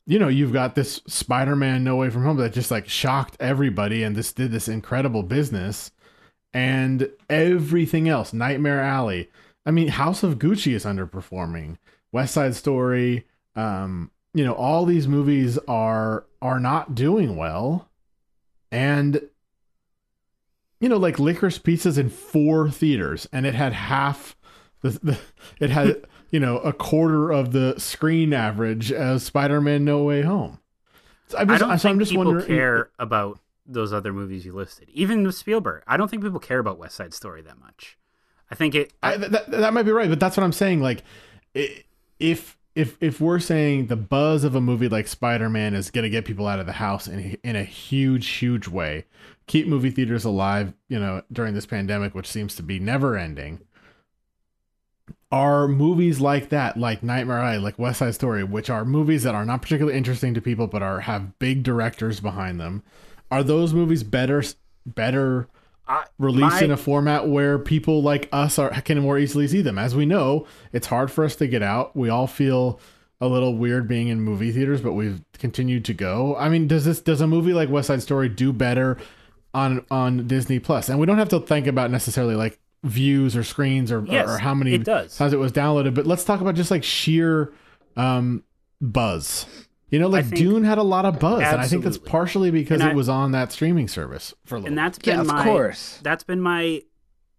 [0.06, 4.04] you know you've got this Spider-Man No Way From Home that just like shocked everybody,
[4.04, 5.92] and this did this incredible business,
[6.54, 9.30] and everything else, Nightmare Alley.
[9.66, 11.78] I mean, House of Gucci is underperforming.
[12.12, 17.90] West Side Story, um, you know, all these movies are are not doing well,
[18.72, 19.22] and
[20.84, 24.36] you know, like Licorice Pizza's in four theaters, and it had half
[24.82, 25.18] the, the
[25.62, 30.60] it had you know a quarter of the screen average as Spider-Man No Way Home.
[31.30, 32.48] So I'm I just, don't so think I'm just people wondering.
[32.48, 34.90] care about those other movies you listed.
[34.94, 37.98] Even with Spielberg, I don't think people care about West Side Story that much.
[38.52, 38.92] I think it.
[39.02, 40.82] I, that, that might be right, but that's what I'm saying.
[40.82, 41.04] Like,
[41.56, 41.84] i-
[42.20, 46.04] if if if we're saying the buzz of a movie like Spider Man is going
[46.04, 49.06] to get people out of the house in in a huge, huge way,
[49.48, 53.60] keep movie theaters alive, you know, during this pandemic, which seems to be never ending.
[55.32, 59.34] Are movies like that, like Nightmare Alley, like West Side Story, which are movies that
[59.34, 62.84] are not particularly interesting to people, but are have big directors behind them,
[63.32, 64.44] are those movies better
[64.86, 65.48] better
[65.88, 69.62] I, released my- in a format where people like us are can more easily see
[69.62, 69.78] them.
[69.78, 71.96] As we know, it's hard for us to get out.
[71.96, 72.80] We all feel
[73.22, 76.36] a little weird being in movie theaters, but we've continued to go.
[76.38, 78.98] I mean, does this does a movie like West Side Story do better
[79.54, 80.90] on on Disney Plus?
[80.90, 84.38] And we don't have to think about necessarily like views or screens or, Yes, or
[84.40, 85.16] how many it does.
[85.18, 87.54] times it was downloaded, but let's talk about just like sheer
[87.96, 88.44] um
[88.82, 89.46] buzz.
[89.94, 92.50] You know, like think- Dune had a lot of buzz, and I think that's partially
[92.50, 94.70] because And it was on that streaming service for a little.
[94.70, 96.00] and that's been Yeah, of my course.
[96.02, 96.82] that's been my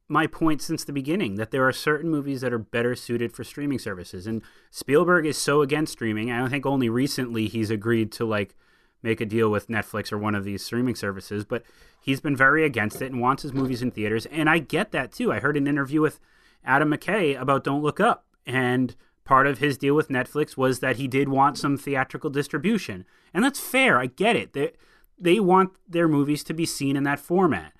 [0.06, 3.42] my point since the beginning that there are certain movies that are better suited for
[3.42, 4.40] streaming services and
[4.70, 8.54] Spielberg is so against streaming I don't think only recently he's agreed to like
[9.02, 11.64] make a deal with Netflix or one of these streaming services but
[12.00, 15.10] he's been very against it and wants his movies in theaters and I get that
[15.10, 16.20] too I heard an interview with
[16.64, 18.94] Adam McKay about Don't Look Up and
[19.24, 23.04] part of his deal with Netflix was that he did want some theatrical distribution.
[23.32, 23.98] And that's fair.
[23.98, 24.52] I get it.
[24.52, 24.72] They
[25.18, 27.72] they want their movies to be seen in that format.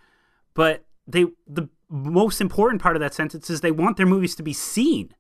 [0.55, 4.42] But they the most important part of that sentence is they want their movies to
[4.42, 5.14] be seen.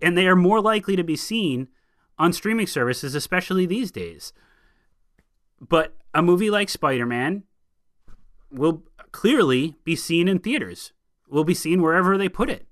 [0.00, 1.68] And they are more likely to be seen
[2.18, 4.32] on streaming services especially these days.
[5.60, 7.44] But a movie like spider-man
[8.50, 8.82] will
[9.12, 10.92] clearly be seen in theaters
[11.28, 12.66] will be seen wherever they put it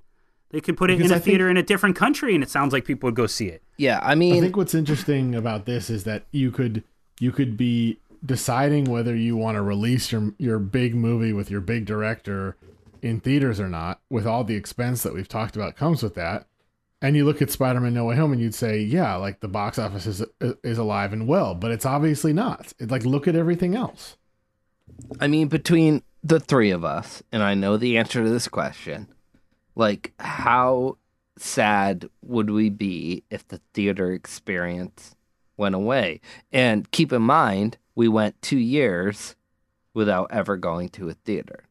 [0.50, 2.42] they could put it Because in a I think- theater in a different country and
[2.42, 5.34] it sounds like people would go see it Yeah, I mean, I think what's interesting
[5.34, 6.82] about this is that you could
[7.18, 11.60] you could be deciding whether you want to release your your big movie with your
[11.60, 12.56] big director
[13.02, 16.46] in theaters or not, with all the expense that we've talked about comes with that.
[17.00, 19.78] And you look at Spider-Man: No Way Home, and you'd say, yeah, like the box
[19.78, 20.22] office is
[20.62, 22.74] is alive and well, but it's obviously not.
[22.78, 24.18] It, like look at everything else.
[25.18, 29.06] I mean, between the three of us, and I know the answer to this question,
[29.80, 30.98] like, how
[31.38, 35.16] sad would we be if the theater experience
[35.56, 36.20] went away?
[36.52, 39.34] And keep in mind, we went two years
[39.94, 41.64] without ever going to a theater.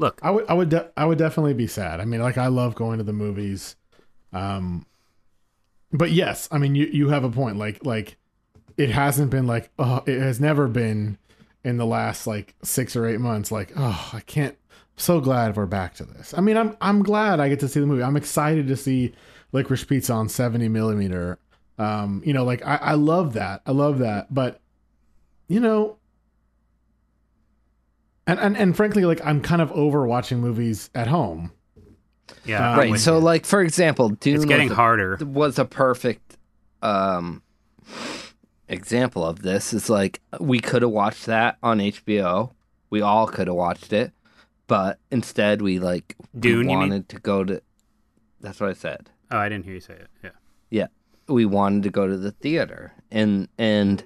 [0.00, 2.00] look I would I would de- I would definitely be sad.
[2.00, 3.76] I mean, like I love going to the movies.
[4.32, 4.86] Um
[5.92, 7.58] but yes, I mean you you have a point.
[7.58, 8.16] Like like
[8.76, 11.18] it hasn't been like oh it has never been
[11.62, 14.67] in the last like 6 or 8 months like oh I can't I'm
[14.98, 16.34] so glad we're back to this.
[16.36, 18.02] I mean I'm I'm glad I get to see the movie.
[18.02, 19.14] I'm excited to see
[19.52, 21.38] Licorice Pizza on 70 millimeter.
[21.78, 23.62] Um you know like I I love that.
[23.66, 24.32] I love that.
[24.34, 24.60] But
[25.48, 25.96] you know
[28.26, 31.52] and, and and frankly like I'm kind of over watching movies at home.
[32.44, 32.98] yeah Uh, right.
[32.98, 33.24] So, you.
[33.24, 36.36] like, for example, Dune it's getting was a- harder was a perfect
[36.82, 37.42] um
[38.68, 42.52] example of this is like we could have watched that on HBO.
[42.90, 44.12] We all could have watched it,
[44.68, 46.78] but instead we like we Dune, mean?
[46.78, 47.60] wanted to go to
[48.40, 49.10] That's what I said.
[49.32, 50.30] oh I didn't hear you say it yeah
[50.70, 50.86] Yeah.
[51.26, 54.04] we wanted to go to the theater and and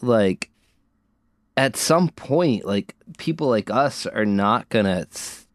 [0.00, 0.50] like
[1.56, 5.46] at some point like people like us are not gonna s-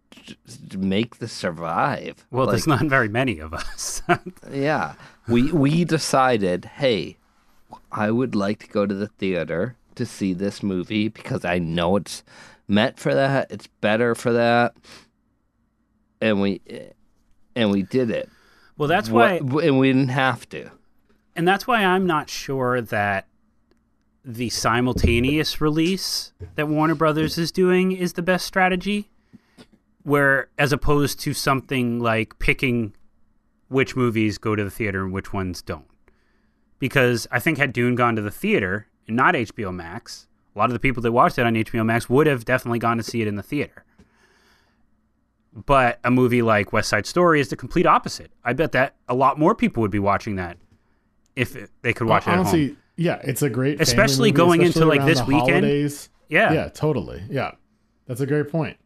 [0.77, 4.01] make the survive Well, like, there's not very many of us.
[4.51, 4.93] yeah
[5.27, 7.17] we we decided hey
[7.91, 11.95] i would like to go to the theater to see this movie because i know
[11.97, 12.23] it's
[12.71, 14.75] meant for that it's better for that
[16.21, 16.61] and we
[17.55, 18.29] and we did it
[18.77, 20.71] well, that's why, What- and we didn't have to
[21.35, 23.27] and that's why I'm not sure that
[24.23, 29.09] the simultaneous release that Warner Brothers is doing is the best strategy.
[30.03, 32.93] Where, as opposed to something like picking
[33.67, 35.85] which movies go to the theater and which ones don't.
[36.79, 40.65] Because I think had Dune gone to the theater and not HBO Max, a lot
[40.65, 43.21] of the people that watched it on HBO Max would have definitely gone to see
[43.21, 43.83] it in the theater.
[45.53, 48.31] But a movie like West Side Story is the complete opposite.
[48.43, 50.57] I bet that a lot more people would be watching that
[51.35, 52.77] if they could watch it at honestly, home.
[52.95, 55.49] yeah, it's a great, Especially movie, going into, like, this weekend.
[55.65, 56.09] holidays.
[56.29, 56.53] Yeah.
[56.53, 57.21] yeah, totally.
[57.29, 57.51] Yeah,
[58.07, 58.77] that's a great point.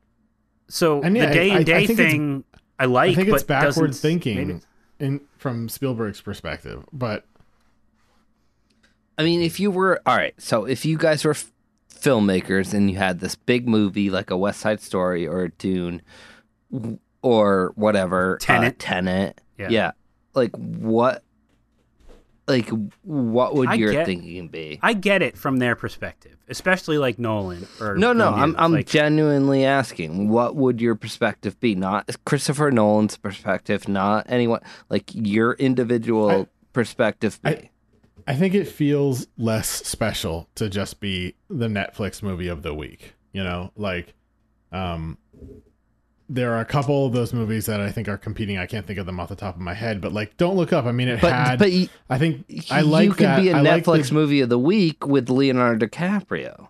[0.68, 2.43] So And yeah, the day I- I and day think it's- thing,
[2.80, 3.11] I like.
[3.11, 4.59] I think it's but backward thinking maybe-
[4.99, 7.26] in from Spielberg's perspective, but
[9.18, 11.51] I mean, if you were all right, so if you guys were f-
[12.05, 16.01] filmmakers and you had this big movie like a West Side Story or a Dune
[17.21, 18.73] or whatever, Tenet.
[18.73, 19.67] uh, Tenet, Yeah.
[19.69, 19.91] yeah.
[20.33, 21.23] like what,
[22.47, 22.69] like
[23.01, 24.79] what would I your get- thinking be?
[24.83, 28.39] I get it from their perspective, especially like Nolan or no, no, Villeneuve.
[28.43, 31.73] I'm I'm like, genuinely asking, what would your perspective be?
[31.73, 37.39] Not Christopher Nolan's perspective, not anyone like your individual I- perspective.
[37.41, 37.49] Be.
[37.49, 37.69] I-
[38.28, 43.13] I think it feels less special to just be the Netflix movie of the week.
[43.34, 44.13] You know, like,
[44.71, 45.17] um,
[46.28, 48.57] there are a couple of those movies that I think are competing.
[48.57, 50.73] I can't think of them off the top of my head, but like, don't look
[50.73, 50.86] up.
[50.86, 51.59] I mean, it but had.
[51.59, 53.41] but y- I think I like you could that.
[53.41, 56.69] be a I like Netflix the- movie of the week with Leonardo DiCaprio.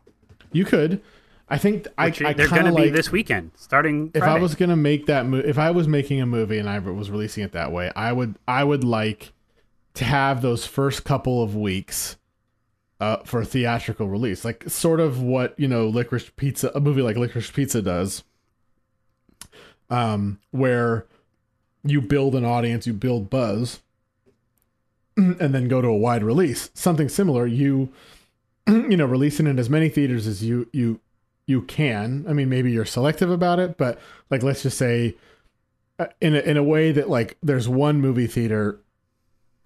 [0.51, 1.01] You could.
[1.47, 4.09] I think I, which I they're going of to be this weekend, starting.
[4.15, 6.79] if I was gonna make that movie, if I was making a movie and I
[6.79, 9.31] was releasing it that way, I would I would like
[9.95, 12.17] to have those first couple of weeks
[12.99, 17.01] uh, for a theatrical release, like sort of what you know, Licorice Pizza, a movie
[17.01, 18.23] like Licorice Pizza does,
[19.89, 21.05] um, where
[21.83, 23.81] you build an audience, you build buzz,
[25.17, 26.69] and then go to a wide release.
[26.73, 27.91] Something similar, you
[28.67, 30.99] you know, releasing in as many theaters as you you
[31.47, 32.25] you can.
[32.27, 35.15] I mean, maybe you're selective about it, but like let's just say
[35.99, 38.79] uh, in a, in a way that like there's one movie theater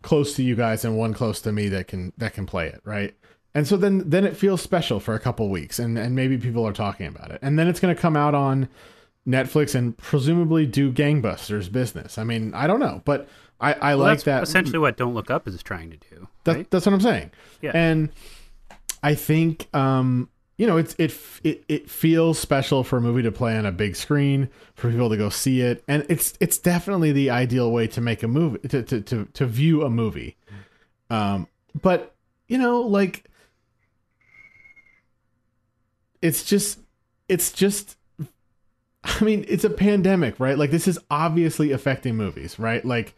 [0.02, 2.82] close to you guys and one close to me that can that can play it,
[2.84, 3.16] right?
[3.56, 6.66] And so then then it feels special for a couple weeks and and maybe people
[6.68, 7.40] are talking about it.
[7.42, 8.70] And then it's going to come out on
[9.28, 12.18] Netflix and presumably do gangbusters business.
[12.18, 13.28] I mean, I don't know, but
[13.60, 16.28] I I Well, like that's that essentially what Don't Look Up is trying to do.
[16.46, 16.72] that, right?
[16.72, 17.32] That's what I'm saying.
[17.62, 17.72] Yeah.
[17.74, 18.10] And
[19.04, 20.30] I think um,
[20.60, 23.72] you know, it's it it it feels special for a movie to play on a
[23.72, 27.88] big screen for people to go see it, and it's it's definitely the ideal way
[27.88, 30.36] to make a movie to to to, to view a movie.
[31.10, 31.48] Um,
[31.82, 32.14] but
[32.50, 33.24] you know, like
[36.22, 36.80] it's just
[37.30, 37.96] it's just
[39.06, 40.58] I mean, it's a pandemic, right?
[40.58, 42.84] Like this is obviously affecting movies, right?
[42.84, 43.16] Like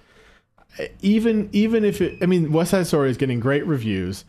[1.01, 4.25] even even if it I mean West Side Story is getting great reviews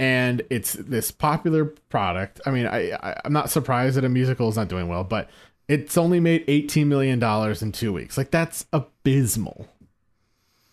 [0.00, 2.40] and it's this popular product.
[2.46, 5.30] I mean, I, I I'm not surprised that a musical is not doing well, but
[5.68, 8.16] it's only made 18 million dollars in 2 weeks.
[8.18, 9.68] Like that's abysmal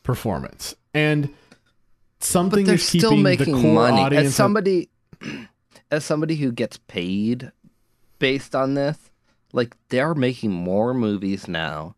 [0.04, 0.76] performance.
[0.94, 1.34] And
[2.20, 4.02] something But they're is still keeping making the core money.
[4.02, 4.90] audience As of- somebody,
[5.92, 7.52] as somebody who gets paid
[8.20, 8.98] based on this,
[9.54, 11.96] like they're making more movies now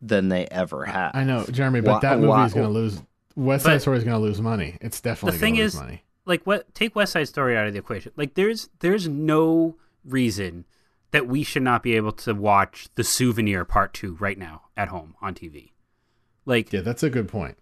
[0.00, 1.12] than they ever have.
[1.14, 3.00] I know, Jeremy, but Why- that movie why- is going to lose
[3.36, 4.76] West Side Story is going to lose money.
[4.80, 6.02] It's definitely The thing going to lose is- money.
[6.28, 8.12] Like what take West Side Story out of the equation.
[8.16, 10.66] Like there's there's no reason
[11.10, 14.88] that we should not be able to watch The Souvenir Part 2 right now at
[14.88, 15.72] home on TV.
[16.44, 17.56] Like Yeah, that's a good point.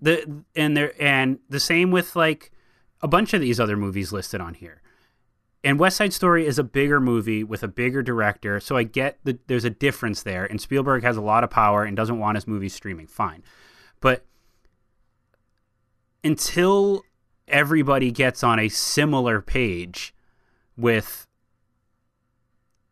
[0.00, 2.52] the and there and the same with like
[3.02, 4.80] a bunch of these other movies listed on here.
[5.64, 9.18] And West Side Story is a bigger movie with a bigger director, so I get
[9.24, 10.44] that there's a difference there.
[10.44, 13.06] And Spielberg has a lot of power and doesn't want his movies streaming.
[13.06, 13.42] Fine,
[14.00, 14.24] but
[16.24, 17.04] until
[17.52, 20.14] everybody gets on a similar page
[20.76, 21.26] with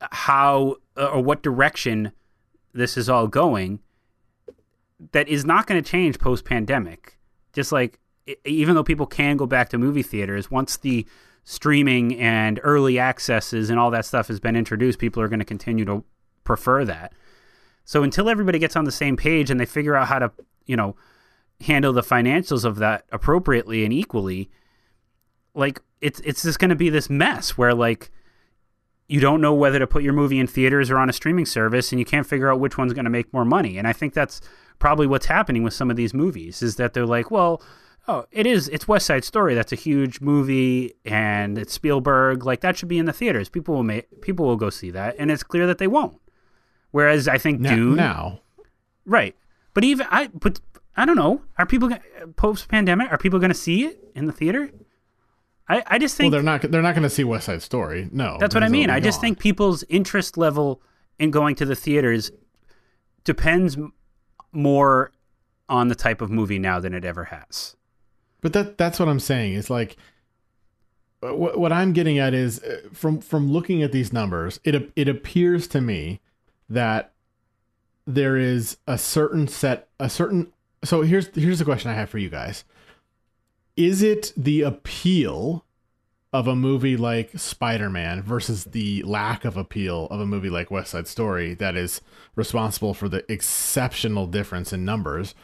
[0.00, 2.12] how uh, or what direction
[2.72, 3.80] this is all going,
[5.12, 7.18] that is not going to change post pandemic.
[7.52, 7.98] Just like
[8.44, 11.06] even though people can go back to movie theaters, once the
[11.42, 15.44] streaming and early accesses and all that stuff has been introduced, people are going to
[15.44, 16.04] continue to
[16.44, 17.12] prefer that.
[17.84, 20.30] So until everybody gets on the same page and they figure out how to,
[20.66, 20.94] you know,
[21.62, 24.50] handle the financials of that appropriately and equally,
[25.54, 28.10] like it's it's just going to be this mess where like
[29.08, 31.90] you don't know whether to put your movie in theaters or on a streaming service
[31.90, 33.76] and you can't figure out which one's going to make more money.
[33.76, 34.40] And I think that's
[34.78, 37.60] probably what's happening with some of these movies is that they're like, well,
[38.06, 39.54] oh, it is it's West Side Story.
[39.54, 42.46] That's a huge movie and it's Spielberg.
[42.46, 43.48] Like that should be in the theaters.
[43.48, 46.20] People will make people will go see that and it's clear that they won't.
[46.92, 48.40] Whereas I think Now, Dune now
[49.04, 49.34] Right.
[49.74, 50.60] But even I but
[50.96, 51.42] I don't know.
[51.58, 51.90] Are people
[52.36, 54.70] post pandemic are people going to see it in the theater?
[55.68, 56.62] I I just well, think they're not.
[56.62, 58.08] They're not going to see West Side Story.
[58.12, 58.90] No, that's what I mean.
[58.90, 59.22] I just gone.
[59.22, 60.82] think people's interest level
[61.18, 62.32] in going to the theaters
[63.24, 63.76] depends
[64.52, 65.12] more
[65.68, 67.76] on the type of movie now than it ever has.
[68.40, 69.54] But that that's what I'm saying.
[69.54, 69.96] Is like
[71.20, 75.08] what, what I'm getting at is uh, from from looking at these numbers, it it
[75.08, 76.20] appears to me
[76.68, 77.12] that
[78.06, 80.52] there is a certain set a certain
[80.84, 82.64] so here's here's the question I have for you guys.
[83.76, 85.64] Is it the appeal
[86.32, 90.92] of a movie like Spider-Man versus the lack of appeal of a movie like West
[90.92, 92.00] Side Story that is
[92.36, 95.34] responsible for the exceptional difference in numbers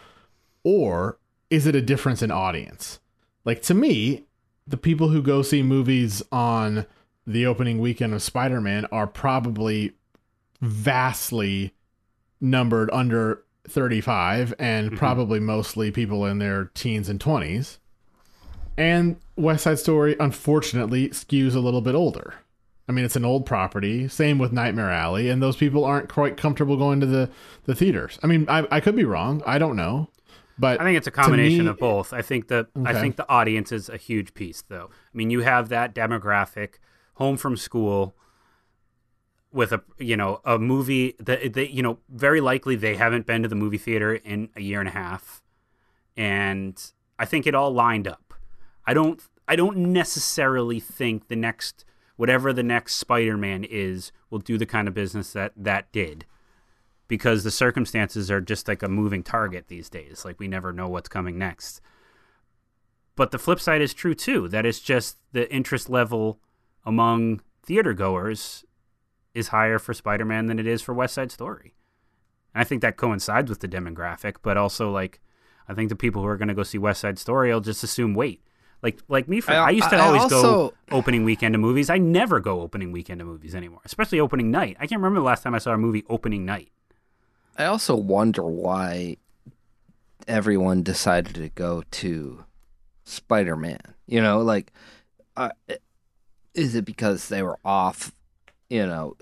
[0.63, 1.19] or
[1.51, 3.01] is it a difference in audience?
[3.45, 4.27] Like to me,
[4.67, 6.87] the people who go see movies on
[7.27, 9.93] the opening weekend of Spider-Man are probably
[10.61, 11.75] vastly
[12.41, 14.97] numbered under 35 and mm-hmm.
[14.97, 17.79] probably mostly people in their teens and 20s.
[18.77, 22.35] And West Side Story unfortunately skews a little bit older.
[22.89, 24.07] I mean, it's an old property.
[24.09, 27.31] Same with Nightmare Alley, and those people aren't quite comfortable going to the,
[27.65, 28.19] the theaters.
[28.23, 29.43] I mean, I, I could be wrong.
[29.45, 30.09] I don't know,
[30.59, 32.13] but I think it's a combination me- of both.
[32.13, 34.91] I think the I think the audience is a huge piece, though.
[34.93, 36.75] I mean, you have that demographic,
[37.15, 38.15] home from school,
[39.53, 43.43] with a you know a movie that they you know very likely they haven't been
[43.43, 45.43] to the movie theater in a year and a half,
[46.17, 48.35] and I think it all lined up.
[48.87, 51.85] I don't I don't necessarily think the next
[52.17, 56.27] whatever the next Spider-Man is will do the kind of business that that did
[57.09, 60.25] because the circumstances are just like a moving target these days.
[60.25, 61.81] Like we never know what's coming next.
[63.15, 64.49] But the flip side is true too.
[64.49, 66.41] That it's just the interest level
[66.85, 68.65] among theater goers
[69.37, 71.75] is higher for Spider-Man than it is for West Side Story.
[72.55, 75.21] And I think that coincides with the demographic, but also like
[75.69, 77.83] I think the people who are going to go see West Side Story will just
[77.85, 78.41] assume wait.
[78.83, 81.59] Like like me, for, I, I- used to I always also- go opening weekend to
[81.59, 81.91] movies.
[81.91, 84.77] I never go opening weekend to movies anymore, especially opening night.
[84.81, 86.71] I can't remember the last time I saw a movie opening night.
[87.59, 89.17] I also wonder why
[90.29, 92.45] everyone decided to go to
[93.05, 93.81] Spider Man.
[94.07, 94.73] You know, like,
[95.37, 95.51] uh,
[96.55, 98.13] is it because they were off?
[98.69, 99.17] You know,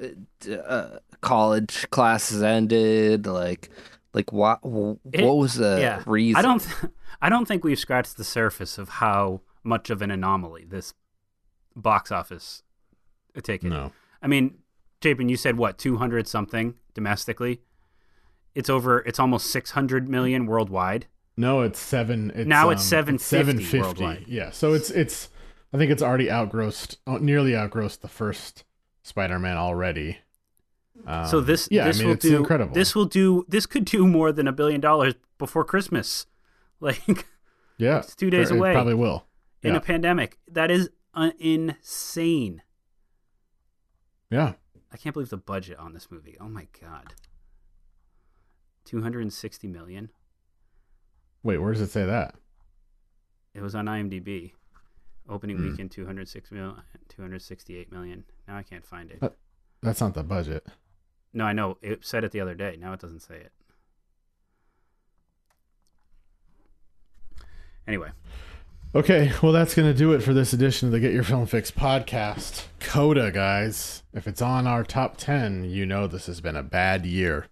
[0.66, 3.26] uh, college classes ended.
[3.26, 3.70] Like,
[4.14, 4.64] like what?
[4.64, 6.36] What It- was the reason?
[6.38, 6.60] I don't.
[6.60, 6.92] Th-
[7.22, 10.94] I don't think we've scratched the surface of how much of an anomaly this
[11.76, 12.62] box office
[13.42, 13.70] ticket.
[13.70, 13.92] No.
[14.22, 14.58] I mean,
[15.02, 17.60] Chapin, you said what two hundred something domestically.
[18.54, 19.00] It's over.
[19.00, 21.06] It's almost six hundred million worldwide.
[21.36, 22.30] No, it's seven.
[22.34, 24.24] It's, Now it's um, 750 worldwide.
[24.28, 25.28] Yeah, so it's it's.
[25.72, 28.62] I think it's already outgrossed, oh, nearly outgrossed the first
[29.04, 30.18] Spider-Man already.
[31.06, 32.36] Um, so this, yeah, this I mean, will it's do.
[32.36, 32.74] incredible.
[32.74, 33.44] This will do.
[33.48, 36.26] This could do more than a billion dollars before Christmas.
[36.80, 37.24] Like
[37.78, 38.72] yeah, it's two days it away.
[38.74, 39.24] Probably will.
[39.62, 39.78] in Yeah.
[39.78, 42.60] a pandemic, that is uh, insane.
[44.30, 44.54] Yeah,
[44.92, 46.36] I can't believe the budget on this movie.
[46.40, 47.14] Oh my god.
[48.84, 50.10] 260 million.
[51.42, 52.34] wait, where does it say that?
[53.54, 54.52] It was on IMDb.
[55.28, 55.70] Opening Hmm.
[55.70, 58.24] weekend 206 million, 268 million.
[58.46, 59.18] Now I can't find it.
[59.22, 59.30] Uh,
[59.82, 60.66] That's not the budget.
[61.32, 61.78] No, I know.
[61.82, 62.76] It said it the other day.
[62.78, 63.52] Now it doesn't say it.
[67.86, 68.10] Anyway,
[68.96, 71.46] Okay, well, that's going to do it for this edition of the Get Your Film
[71.46, 72.66] Fix podcast.
[72.78, 74.04] Coda, guys.
[74.12, 77.48] If it's on our top 10, you know this has been a bad year.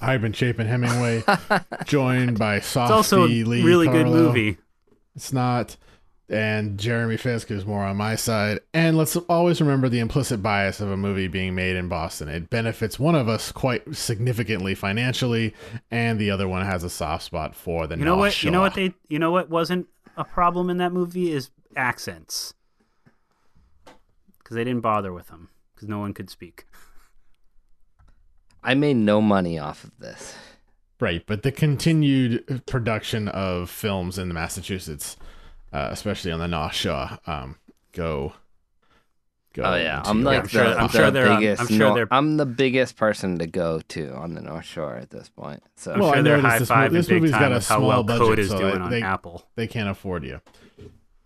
[0.00, 1.24] I've been Chapin Hemingway,
[1.84, 4.56] joined by Softy it's also a Lee really good movie.
[5.14, 5.76] It's not.
[6.28, 8.58] And Jeremy Fisk is more on my side.
[8.74, 12.28] And let's always remember the implicit bias of a movie being made in Boston.
[12.28, 15.54] It benefits one of us quite significantly financially,
[15.90, 18.24] and the other one has a soft spot for the You know what?
[18.24, 18.92] North You know what they?
[19.08, 19.86] You know what wasn't
[20.16, 22.54] a problem in that movie is accents,
[24.38, 26.66] because they didn't bother with them because no one could speak.
[28.64, 30.34] I made no money off of this.
[30.98, 35.18] Right, but the continued production of films in Massachusetts,
[35.72, 37.56] uh, especially on the North Shore, um,
[37.92, 38.32] go
[39.54, 39.62] go.
[39.64, 41.60] Oh yeah, I'm your like I'm sure- the, I'm the sure they're biggest.
[41.62, 45.10] I'm sure they're- I'm the biggest person to go to on the North Shore at
[45.10, 45.62] this point.
[45.76, 47.54] So Well, I sure they're high this five mo- and this big movie's got a
[47.54, 49.48] how small well budget, Code is so doing I- on Apple.
[49.56, 50.40] they can't afford you.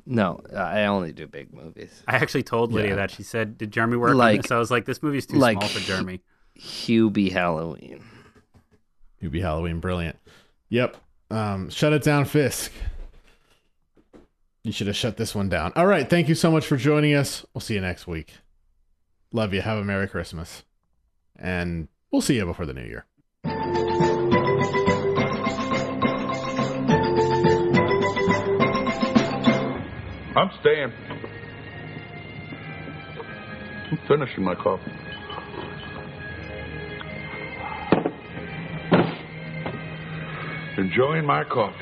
[0.06, 2.02] no, uh, I only do big movies.
[2.08, 2.96] I actually told Lydia Yeah.
[2.96, 3.10] that.
[3.10, 5.58] She said, "Did Jeremy work on Like- this?" I was like, "This movie's too like-
[5.58, 6.20] small for Jeremy."
[6.58, 8.02] Hubie Halloween.
[9.20, 10.16] You'd Halloween, brilliant.
[10.70, 10.96] Yep.
[11.30, 12.72] Um, shut it down, Fisk.
[14.62, 15.72] You should have shut this one down.
[15.74, 16.08] All right.
[16.08, 17.46] Thank you so much for joining us.
[17.54, 18.34] We'll see you next week.
[19.32, 19.62] Love you.
[19.62, 20.64] Have a Merry Christmas.
[21.38, 23.06] And we'll see you before the new year.
[30.36, 30.92] I'm staying.
[33.90, 34.92] I'm finishing my coffee.
[40.78, 41.76] Enjoying my coffee.